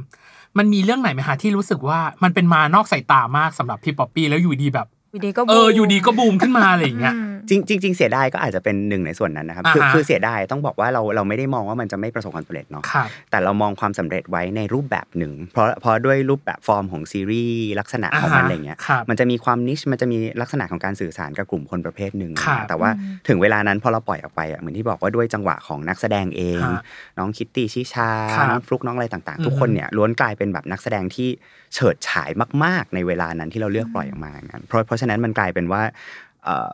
[0.58, 22.90] มันมีเรื่องไหนไหมคะที่รู้สึกว่ามันเป็นม้านอกสายตามากสำหรับพี่ป๊อปปี้แล้วอยู่ดีแบบ อยู่ดีก็เออบูมอยู่ดีก็บูมขึ้นมาอะไรอย่างเงี้ยอืม จริงจริงๆเสียดายก็อาจจะเป็นหนึ่งในส่วนนั้นนะครับอ่าคือฮะคือเสียดายต้องบอกว่าเราเราไม่ได้มองว่ามันจะไม่ประสบความสำเร็จเนาะครับแต่เรามองความสำเร็จไว้ในรูปแบบหนึ่ง เพราะเพราะด้วยรูปแบบฟอร์มของซีรีส์ลักษณะของมันอ่าฮะอะไรเงี้ยครับมันจะมีความ niche มันจะมีลักษณะของการสื่อสารกับกลุ่มคนประเภทหนึ่งครับแต่ว่า
[23.28, 26.80] ถึงเวลานั้นพอเราปล่อยออกไปอะเหมือนที่บอกว่าด้วยจังหวะของนักแสดงเองฮะ
[27.18, 31.28] น้องคิตตี้ชิชาครับน้องฟลุกน้องอะไรต่างอือฮึๆทุกคนเนี่ยล้วนกลายเป็นแบบนักแสดงที่
[31.74, 32.30] เฉิดฉาย
[32.64, 36.27] มาก ๆ ในเวลานั้นที่เราเลือกปล่อยออกมาอย่างนั้นเพราะเพราะฉะนั้นมันกลายเป็นว่าเอ่อ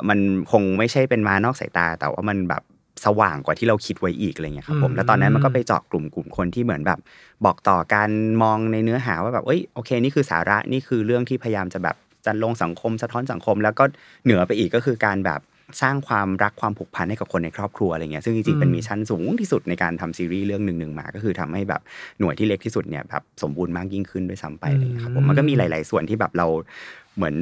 [0.09, 0.19] มัน
[0.53, 2.63] คงไม่ใช่เป็นมานอกสายตา แต่ว่ามันแบบ
[3.05, 6.99] สว่างกว่าที่เราคิดไว้อีกอะไรเงี้ยครับผมอืมแล้วตอนนั้นมันก็ไปเจาะกลุ่มกลุ่มคนที่เหมือนแบบ
[7.45, 8.11] บอกต่อการ
[8.43, 11.97] มองในเนื้อหาว่าแบบเอ้ยโอเคนี่คือสาระนี่คือเรื่องที่พยายามจะแบบ
[12.27, 13.85] จรรโลงสังคมสะท้อนสังคม แล้วก็
[14.25, 15.41] เหนือไปอีกก็คือการแบบ
[15.83, 21.81] สร้างความรักความผูกพันให้กับคนในครอบครัวอะไรเงี้ยซึ่งจริงๆเป็น mission สูงที่สุดในการทำซีรีส์เรื่องหนึ่งๆมา ก็คือทำให้แบบ
[22.21, 26.47] หน่วยที่เล็กที่สุดเนี่ยแบบสมบูรณ์มากยิ่งขึ้นด้วยซ้ำไปอะไรเงี้ยครับผมมันก็มีหลาย ๆ ส่วนที่แบบเรา
[27.17, 27.35] เหมือน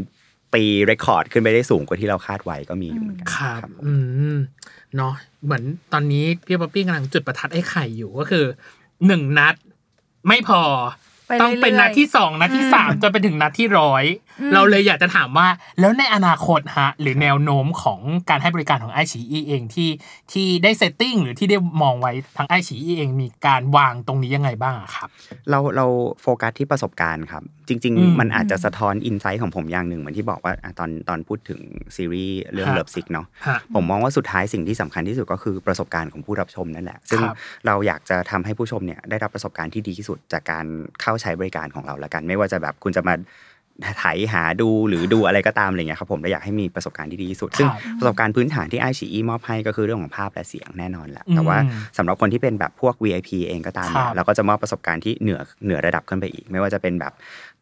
[0.54, 3.94] ตี record ขึ้นไปได้สูงกว่าที่เราคาดไว้ก็มีอยู่เหมือนกันครับครับผมอื
[4.34, 4.36] ม
[4.96, 8.44] เนาะเหมือนตอนนี้พี่ป๊อปปี้กำลังจุดประทัดไอ้ไข่อยู่ก็คือ
[9.06, 9.54] หนึ่งนัด
[10.28, 10.62] ไม่พอ
[11.26, 14.04] ไปต้องเป็นเรื่อยๆนัดที่สองนัดที่สามจนไปถึงนัดที่ร้อย
[14.54, 15.48] เราเลยอยากจะถามว่า
[15.80, 19.90] แล้วในอนาคตฮะหรือแนวโน้มของการให้บริการของ iQIYI เองที่
[20.32, 25.08] ที่ได้ setting หรือที่ได้มองไว้ทางไอชีอีเองมีการวางตรงนี้ยังไงบ้างอะครับ
[25.50, 25.86] เราเรา
[26.22, 31.60] โฟกัสที่ประสบการณ์ครับ จริงอืมๆมันอาจจะสะท้อน insight ของผมอย่างหนึ่งเหมือนที่บอกว่าอะตอนตอนพูดถึง
[31.96, 40.66] ซีรีส์เรื่องฮะ Love Sick เนาะฮะผมมองว่าสุดท้ายสิ่งที่สำคัญที่สุดก็คือประสบการณ์ของผู้รับชมนั่นแหละ ซึ่งครับเราอยากจะทำให้ผู้ชมเนี่ยได้รับประสบการณ์ที่ดีที่สุดจากการ
[41.02, 43.14] เข้าใช้บริการของเราละกัน ไม่ว่าจะแบบคุณจะมา
[43.98, 57.12] ไถหาดูหรือดูอะไรก็ตามอะไรเงี้ยครับผมเราอยากให้มีประสบการณ์ที่ดีที่สุด ซึ่งครับประสบการณ์พื้นฐานที่ไอชีมอบให้ก็คือเรื่องของภาพและเสียงแน่นอนแหละแต่ว่าอืมสำหรับคนที่เป็นแบบพวก VIP เองก็ตามเนี่ยครับเราก็จะมอบประสบการณ์ที่เหนือเหนือระดับขึ้นไปอีก ไม่ว่าจะเป็นแบบ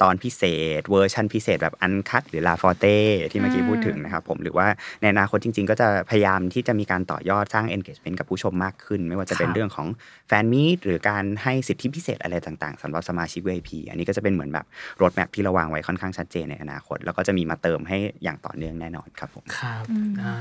[0.02, 0.42] ตอนพิเศ
[0.80, 2.96] ษ เวอร์ชันพิเศษแบบ uncut หรือลาฟอเต้
[3.30, 4.66] ที่เมื่อกี้พูดถึงนะครับผมหรือว่า
[5.00, 9.86] ในอนาคตจริง ๆ ก็จะพยายามที่จะมีการต่อยอดสร้าง engagement กับผู้ชมมากขึ้น ไม่ว่าจะเป็นครับเรื่องของ
[10.28, 14.66] fan meet หรือการให้สิทธิพิเศษอะไรต่าง ๆสำหรับสมาชิก VIP อันนี้ก็จะเป็นเหมือนแบบ
[15.02, 19.84] roadmap ที่เราวางไว้ค่อนข้างชัดเจนในอนาคต แล้วก็จะมีมาเติมให้อย่างต่อเนื่องแน่นอนครับผมครับ
[20.20, 20.34] อ่า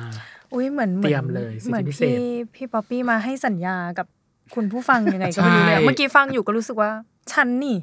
[0.54, 2.22] อุ้ยเหมือนเตรียมเลยสิทธิเหมือนพิเศษพี่
[2.56, 4.08] พี่ป๊อปปี้มาให้สัญญากับ
[4.56, 6.92] คุณผู้ฟังยังไงก็ไม่รู้เลยใช่เมื่อกี้ฟังอยู่ก็รู้สึกว่า
[7.32, 7.78] ฉันนี่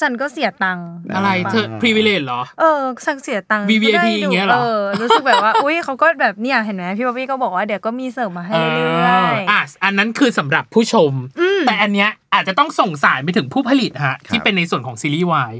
[0.00, 11.12] ฉันก็เสียตังค์อะไรเธอ privilege เหรอ เออฉันเสียตังค์ VVIP ได้ดูอย่างเงี้ยเหรอเออรู้สึกแบบว่า อุ้ยเขาก็แบบเนี่ยเห็นไหมพี่ป๊อปปี้ก็บอกว่าเดี๋ยวก็มีเสิร์ฟมาให้เรื่อยๆอะอันนั้นคือสำหรับผู้ชม
[11.66, 15.54] แต่อันเนี้ยอาจจะต้องส่งสารไปถึงผู้ผลิตฮะที่เป็นในส่วนของซีรีส์วาย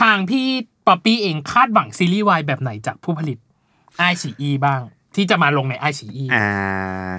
[0.00, 0.46] ทางพี่
[0.88, 3.38] ป๊อปปี้เองคาดหวังซีรีส์วายแบบไหนจากผู้ผลิต
[3.98, 4.80] ไอซีอีบ้าง
[5.16, 6.46] ที่จะมาลงในไอซีอีอ่า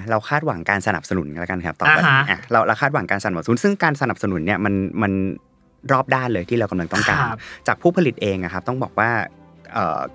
[0.09, 5.11] เราคาดหวังการสนับสนุนกันแล้วกันครับต่อไปอ่าฮะอะเราเราคาดหวังการสนับสนุน ซึ่งการสนับสนุนเนี่ยมันมัน
[5.91, 9.38] รอบด้านเลยที่เรากำลังต้องการครับจากผู้ผลิตเองอะครับต้องบอกว่าเอ่อ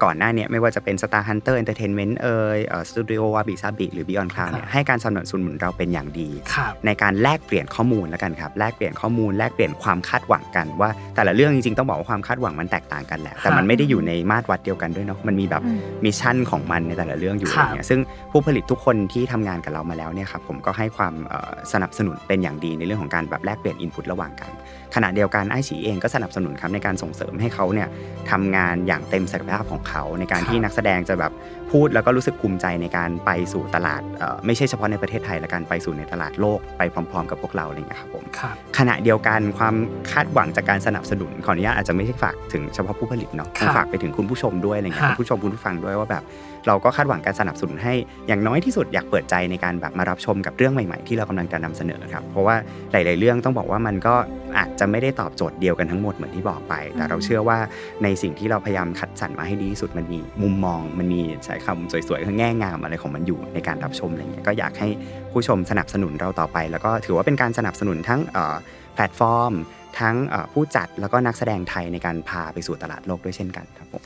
[0.03, 18.01] ก่อนหน้าเนี้ยไม่ว่าจะเป็น Star Hunter Entertainment เอ่ยStudio Wabi Sabi หรือ Beyond Cloud เนี่ยให้การสนับสนุนเราเป็นอย่างดีครับในการแลกเปลี่ยนข้อมูลแล้วกันครับแลกเปลี่ยนข้อมูลแลกเปลี่ยนความคาดหวังกันว่า แต่ละเรื่องจริงๆต้องบอกว่าความคาดหวังมันแตกต่างกันแหละแต่มันไม่ได้อยู่ในมาตรวัดเดียวกันด้วยเนาะมันมีแบบอืม mission ของมันในแต่ละเรื่องอยู่ครัอะบไรเงี้ยซึ่ง
[18.33, 24.51] ผู้ผลิตทุกคนที่ทำงานกับเรามาแล้วเนี่ยครับผมก็ให้ความเอ่อสนับสนุนเป็นอย่างดีในเรื่องของการแบบแลกเปลี่ยน input ระหว่างกัน
[24.95, 27.89] ขณะเดียวกันไอชีเองก็สนับสนุนครับในการส่งเสริมให้เขาเนี่ย
[28.31, 31.33] ทำงานอย่างเต็มศักยภาพของเขา ในการที่นักแสดงจะแบบ
[31.73, 39.75] พูดแล้วก็รู้สึกภูมิใจในการไปสู่ตลาดเอ่อไม่ใช่เฉพาะในประเทศไทยและการไปสู่ในตลาดโลกไปพร้อม ๆ กับพวกเราอะไรเงี้ยครับผมครับขณะเดียวกันความ
[40.13, 46.23] คาดหวังจากการสนับสนุนขออนุญาตอาจจะไม่ใช่ฝากถึงเฉพาะผู้ผลิตเนาะครับฝากไปถึงคุณผู้ชมด้วยอะไรเงี้ยฮะคุณผู้ชมคุณผู้ฟังด้วยว่าแบบ
[46.67, 47.95] เราก็คาดหวังการสนับสนุนให้
[48.29, 52.57] อย่างน้อยที่สุดอยากเปิดใจในการแบบมารับชมกับเรื่องใหม่ๆ ที่เรากำลังจะนำเสนอครับ เพราะว่า
[52.93, 54.15] หลาย ๆ เรื่องต้องบอกว่ามันก็
[54.59, 57.59] อาจจะไม่ได้ตอบโจทย์เดียวกันทั้งหมดเหมือนที่บอกไป แต่เราเชื่อว่า
[58.03, 64.89] ในสิ่งที่เราพยายามคัดสรรมาให้ดีที่สุดมันมีมุมมอง มันมีใช้คำสวยๆคือแง่งามอะไรของมันอยู่ในการรับชมอะไรเงี้ยก็อยากให้
[65.33, 68.55] ผู้ชมสนับสนุนเราต่อไป แล้วก็ถือว่าเป็นการสนับสนุนทั้งเอ่อ
[68.95, 69.53] แพลตฟอร์ม
[70.01, 74.03] ทั้งเอ่อผู้จัดแล้วก็นักแสดงไทยในการพาไปสู่ตลาดโลกด้วยเช่นกันครับผม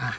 [0.00, 0.10] อะ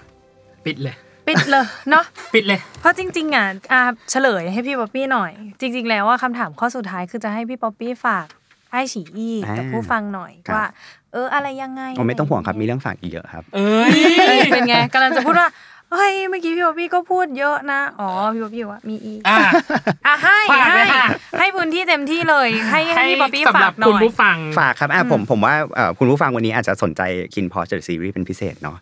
[0.66, 0.96] ปิดเลย
[1.28, 8.28] ปิดเลยเนาะปิดเลย เพราะจริงๆอะอะเฉลยให้พี่ป๊อปปี้หน่อย จริง ๆ แล้วว่าคำถามข้อสุดท้ายคือจะให้พี่ป๊อปปี้ฝาก
[8.72, 10.66] ไอ้ฉีอี้อ่ากับผู้ฟังหน่อยครับว่า
[11.14, 13.92] เอออะไรยังไงโอ้ไม่ต้องห่วงครับมีเรื่องฝากอีกเยอะครับ เอ้ย
[14.28, 15.50] เออเป็นไงกำลังจะพูดว่า
[15.94, 19.38] เฮ้ยเมื่อกี้พี่ป๊อปปี้ก็พูดเยอะนะ อ๋อพี่ป๊อปปี้บอกว่ามีอีกอะ
[20.06, 21.08] อะให้ฝากเลให้ยค่ะ
[21.40, 27.02] ให้พื้นที่เต็มที่เลย ให้ให้พี่ป๊อปปี้สำหฝารักบหน่คุณอย ผู้ฟัง ฝากครับอะผมผมว่าเอ่อคุณผู้ฟังวันนี้อาจจะสนใจ
[27.36, 28.78] กินพอเจอซีรีส์เป็นพิเศษเนาะ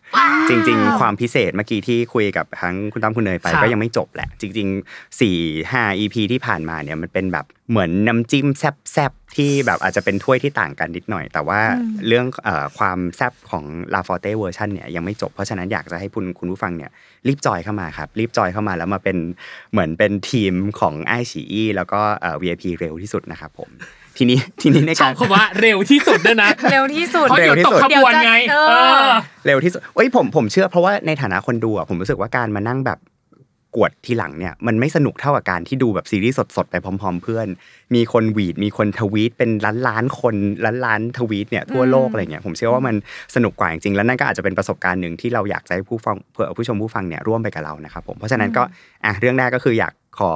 [0.50, 11.60] จริง ๆ ความพิเศษเมื่อกี้ที่คุยกับทั้งคุณตั้มคุณเนยไปครับ ก็ยังไม่จบแหละ จริง ๆ4 5 EP ที่ผ่านมาเนี่ยมันเป็นแบบ เหมือนน้ำจิ้มแซ่บๆที่แบบอาจจะเป็นถ้วยที่ต่างกันนิดหน่อย แต่ว่า
[12.08, 13.64] เรื่องเอ่อความแซ่บของ
[13.94, 16.92] ลาฟอเต้เวอร์ชันเนี่ยยังไม่จบเพราะฉะนั้นอยากจะให้คุณคุณผู้ฟังเนี่ย
[17.28, 19.18] รีบจอยเข้ามาครับ รีบจอยเข้ามาแล้วมาเป็น
[19.72, 23.70] เหมือนเป็นทีมของไอฉีอีแล้วก็เอ่อ VIP เร็วที่สุดนะครับผม
[24.18, 29.12] ทีนี้ทีนี้ในชอการบคำว่าเร็วที่สุดด้วยนะเร็วที่สุดเพราะเดี๋ยวเร็วที่ตกสุดขบวนไงเดี๋ยวจะเอเอออ
[29.46, 33.00] เร็วที่สุดเอ้ยผมผมเชื่อเพราะว่าในฐานะคนดูอะผมรู้สึกว่าการมานั่งแบบ
[33.76, 37.48] กวดทีหลังเนี่ยมันไม่สนุกเท่ากับการที่ดูแบบซีรีส์สดๆไปพร้อม ๆ เพื่อน
[37.96, 42.96] มีคนหวีดมีคนทวีตเป็นล้านล้านๆคนล้านล้านๆทวีตเนี่ยทั่วโลกอะไรเงี้ยผมเชื่อว่ามัน
[43.36, 48.64] สนุกกว่าจริงๆแล้วนั่นก็อาจจะเป็นประสบการณ์หนึ่งที่เราอยากจะให้ผู้ฟังเพื่อผู้ชมผู้ฟังเนี่ยร่วมไปกับเรานะครับผมเพราะฉะนั้นก็
[49.06, 50.32] อะเรื่องแรกก็คืออยากขอ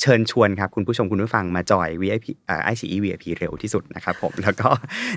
[0.00, 4.68] เชิญชวนครับคุณผู้ชมคุณผู้ฟังมาจอย VIP เอ่อ ICE VIP เร็วที่สุดนะครับผมแล้วก็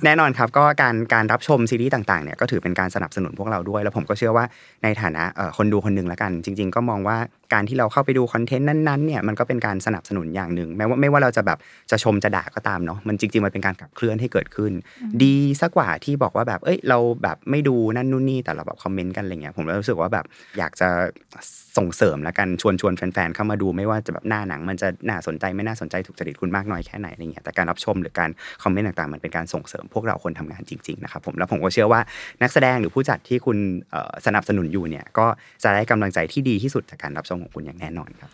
[0.04, 4.46] แน่นอนครับก็การการรับชมซีรีส์ต่างๆเนี่ยก็ถือเป็นการสนับสนุนพวกเราด้วย แล้วผมก็เชื่อว่า
[4.84, 7.18] ในฐานะเอ่อคนดูคนหนึ่งละกัน จริง ๆ ก็มองว่า
[7.54, 11.58] การที่เราเข้าไปดูคอนเทนต์นั้นๆเนี่ยมันก็เป็นการสนับสนุนอย่างหนึ่งแม้ว่าไม่ว่าเราจะแบบ
[11.92, 14.72] จะชมจะด่าก็ตามเนาะมันจริงๆมันเป็นการขับเคลื่อนให้เกิดขึ้น
[15.24, 20.26] ดีสักกว่าที่บอกว่าแบบเอ้ยเราแบบไม่ดูนั่นนู่นนี่แต่เราแบบคอมเมนต์กันอะไรเงี้ยผมรู้สึกว่าแบบ
[20.58, 20.88] อยากจะ
[21.78, 28.30] ส่งเสริมละกันชวนชวนแฟนๆเข้ามาดูไม่ว่าจะแบบหน้าหนัง มันจะน่าสนใจไม่น่าสนใจถูกจริตคุณมากน้อยแค่ไหนอะไรเงี้ยแต่การรับชมหรือการ
[28.64, 32.02] คอมเมนต์ต่างๆ มันเป็นการส่งเสริมพวกเราคนทำงานจริงๆนะครับผมแล้วผมก็เชื่อว่า
[32.42, 33.58] นักแสดงหรือผู้จัดที่คุณ
[33.92, 35.28] เอ่อสนับสนุนอยู่เนี่ยก็
[35.64, 38.32] จะได้กำลังใจที่ดีที่สุดจากการรับชมของคุณอย่างแน่นอนครับ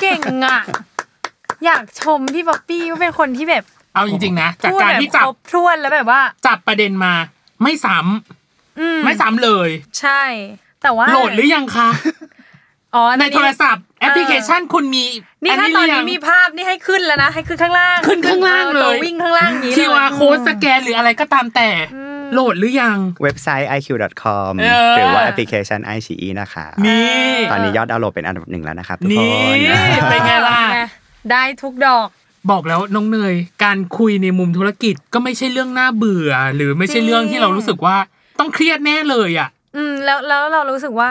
[0.00, 0.60] เก่งอะ
[1.64, 3.64] อยากชมพี่ป๊อปปี้ว่าเป็นคนที่แบบ
[3.94, 7.12] เอาจริงๆนะจากพูดการแบบที่คจับรบถ้วนแล้วแบบว่า จับประเด็นมา
[7.62, 7.98] ไม่ซ้
[8.80, 9.68] อืมำไม่ซ้ำเลย
[10.00, 10.22] ใช่
[10.82, 11.88] แต่ว่าโหลดหรือยังคะ
[12.94, 15.04] อ๋อในโทรศัพท์แอปพลิเคชันคุณมี
[15.44, 21.68] นี่ถ้าตอนนี้หรืยัง มีภาพนี่ให้ขึ้นแล้วนะ ให้ขึ้นข้างล่างขึ้นข้างล่างเลตัวยวิ่งข้างล่างนี้เลยคิวอาร์โค้ดสแกนหรืออะไรก็ตามแต่
[22.32, 29.30] โหลดหรือยัง เว็บไซต์ iq.com เออหรือว่าแอปพลิเคชัน iQIYI นะครับนี่ตอนนี้ยอดดาวน์โหลดเป็นอันดับหนึ่งแล้วนะครับทุกนี่
[29.94, 30.60] คนเป็นไงล่ะ
[31.30, 32.08] ได้ทุกดอก
[32.50, 37.96] บอกแล้วน้องเนย การคุยในมุมธุรกิจก็ไม่ใช่เรื่องน่าเบื่อ หรือไม่ใช่เรื่องที่เรารู้สึกว่า
[38.38, 41.08] ต้องเครียดแน่เลยอะ อืมแล้วแล้วเรารู้สึกว่า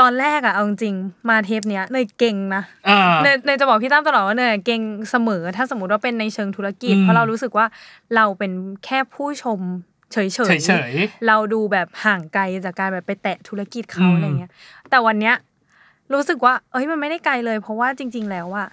[0.00, 7.66] ตอนแรกอะเอาจริงๆมาเทปเนี้ยเนยเก่งนะเออเนยเนยจะบอกพี่ตั้มตลอดว่าเนยเก่งเสมอ ถ้าสมมติว่าเป็นในเชิงธุรกิจอืมเพราะเรารู้สึกว่า
[8.16, 8.52] เราเป็น
[8.84, 9.60] แค่ผู้ชม
[10.12, 10.92] เฉยเฉยเฉย
[11.26, 14.52] เราดูแบบห่างไกลจากการแบบไปแตะธุรกิจเขาอืมอะไรเงี้ย
[14.90, 15.34] แต่วันเนี้ย
[16.14, 18.68] รู้สึกว่า เอ้ยมันไม่ได้ไกลเลย เพราะว่าจริง ๆ แล้วอะ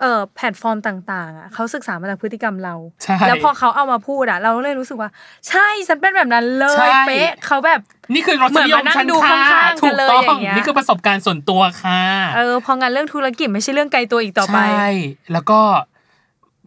[0.00, 5.10] เออแพลตฟอร์มต่างๆอะเขาศึกษามาจากพฤติกรรมเราใช่แล้วพอเขาเอามาพูดอะเราเลยรู้สึกว่า
[5.48, 7.80] ใช่ฉันเป็นแบบนั้นเลใช่ยเป๊ะเขาแบบ
[8.14, 12.00] นี่คือรสนิยมเหมือนมานั่งชั้นดูค่าข้างๆถูกันกเลยต้ออย่างงเงี้ยนี่คือประสบการณ์ส่วนตัวค่ะ
[12.36, 14.88] เออพองานเรื่องธุรกิจไม่ใช่เรื่องไกลตัวอีกต่อไปใช่
[15.32, 15.60] แล้วก็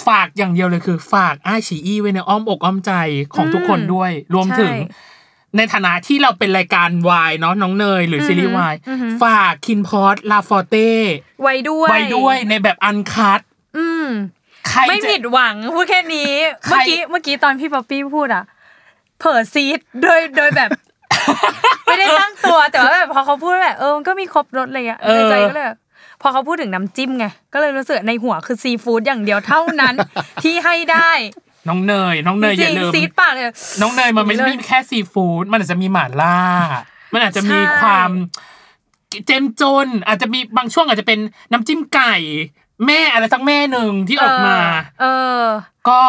[0.08, 2.92] ฝากอย่างเดียวเลยคือ ฝากอ้ายฉีอี้ไว้ในอ้อมอกอ้อมใจ
[3.36, 5.14] ของทุกคนด้วย รวมถึงใช่
[5.58, 10.92] ในฐานะที่เราเป็นรายการวายเนาะน้องเนย หรือซีรีส์วายอือหือฝาก KinnPorsche La Forte
[11.42, 13.40] ไว้ด้วยไว้ด้วยในแบบ uncut
[13.78, 14.08] อืม
[14.70, 16.32] ใครไม่จะผิดหวังพูดแค่นี้
[16.66, 18.44] ใครเมื่อกี้เมื่อกี้ตอนพี่ป๊อปปี้พูดอะ
[19.20, 20.70] เผลอซี้ดโดยโดยแบบ
[21.86, 25.78] ไม่ได้ตั้งตัวแต่ว่าแบบพอเขาพูดแบบเออมันก็มีครบรสเลยอะในใจก็เลยแบบ
[26.22, 29.94] พอเขาพูดถึงน้ำจิ้มไงก็เลยรู้สึกในหัวคือซีฟู้ดอย่างเดียวเท่านั้น
[30.44, 31.12] ที่ให้ได้
[31.70, 33.44] น้องเนย น้องเนยจอย่าริงลืมๆซีดปากเลย
[33.82, 36.40] น้องเนยมันไม่เลยใช่แค่ซีฟู้ดมันอาจจะมีหม่าล่า
[37.14, 38.12] มันอาจจะมีใช่ความ
[39.26, 41.20] เจ้มจนอาจจะมีบางช่วงอาจจะเป็น
[41.52, 42.16] น้ำจิ้มไก่
[42.88, 44.58] แม่อะไรสักแม่หนึ่งที่ออกมา
[45.02, 45.06] เอ
[45.40, 45.42] อ
[45.90, 46.02] ก็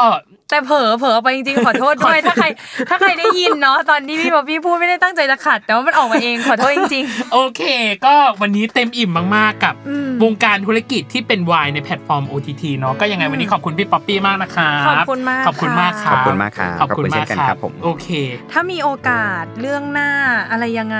[0.50, 2.46] แต่เผลอเผลอไปจริงๆขอโทษด้วยถ้าใคร
[2.88, 7.62] ถ้าใครได้ยินเนาะตอนที่พี่ป๊อปปี้พูดไม่ได้ตั้งใจจะขัดแต่ว่ามันออกมาเองขอโทษจริงโอเค
[8.06, 20.10] ก็วันนี้เต็มอิ่มมากๆกับอืมวงการธุรกิจที่เป็นวายในแพลตฟอร์ม OTT เนาะก็ยังไงวันนี้ขอบคุณพี่ป๊อปปี้มากนะครับขอบคุณมากขอบคุณมากคค่ะรับขอบคุณมากครับขอบคุณขอบคุณเช่มากนกันคครัรับบผมโอเคๆถ้ามีโอกาสเรื่องหน้า
[20.50, 20.98] อะไรยังไง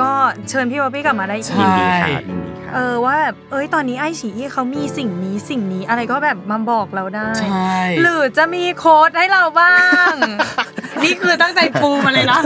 [0.00, 0.12] ก็
[0.48, 1.68] เชิญพี่ป๊อปปี้กลับมาได้อีกใช่
[2.68, 9.76] ยินดีครับยินดีครับเออว่าแบบเอ้ยตอนนี้ไอฉีอีเขามีสิ่งนี้สิ่งนี้อะไรก็แบบมาบอกเราได้ ใช่หรือจะมีโค้ดให้เราบ้า
[10.10, 10.14] ง
[11.02, 12.40] นี่คือตั้งใจปูมาเลยนะ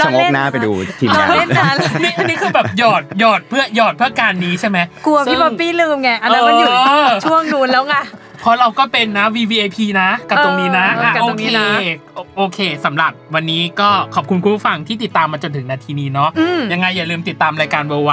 [0.00, 7.96] ชะโงกหน้าไปดูทีมเรางานเล่นนานนี่อันนี้คือแบบหยอดหยอดเพื่อหยอดเพื่อการนี้ใช่ไหมกลัวพี่ซึ่งป๊อปปี้ลืมไงอันนั้นมันอยู่เออช่วงนู้นแล้วไง
[8.40, 11.66] เพราะเราก็เป็นนะ VVIP นะ กับตรงนี้นะเอออะกับโอตรงเคนี้นะ
[12.14, 18.12] โอโอเคสำหรับวันนี้ก็ขอบคุณคุณผู้ฟังที่ติดตามมาจนถึงนาทีนี้เนาะอืมยังไงอย่าลืมติดตามรายการเบอร์ไว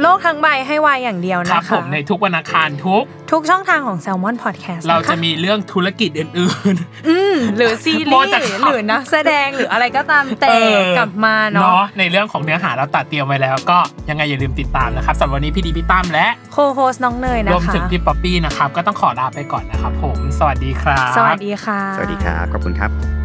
[0.00, 6.76] โลกทั้งใบให้วายอย่างเดียวครันะบคะผมในทุกวันอังคารทุก ทุกช่องทางของ Salmon Podcast เรานคจะมีเรื่องธุรกิจอื่น
[7.08, 13.78] อืมหรือซีโมรีแต่ส์ขำหรือนักแสดงหรืออะไรก็ตามๆแต่เออกลับมาเนาะเนาะในเรื่องของเนื้อหาเราตัดเตรียมไว้แล้วก็
[14.08, 23.21] ยังไงอย่าลืมติดตามนะครับสำหรับวันนี้พี่ดีพี่ตั้มและโคโฮสน้องเนยรนะวมคะถึงพี่ป๊อปปี้นะครับก็ต้องขอลาไปก่อนนะครับผม สวัสดีครับ สวัสดีค่ะ สวัสดีครับขอบคุณครับ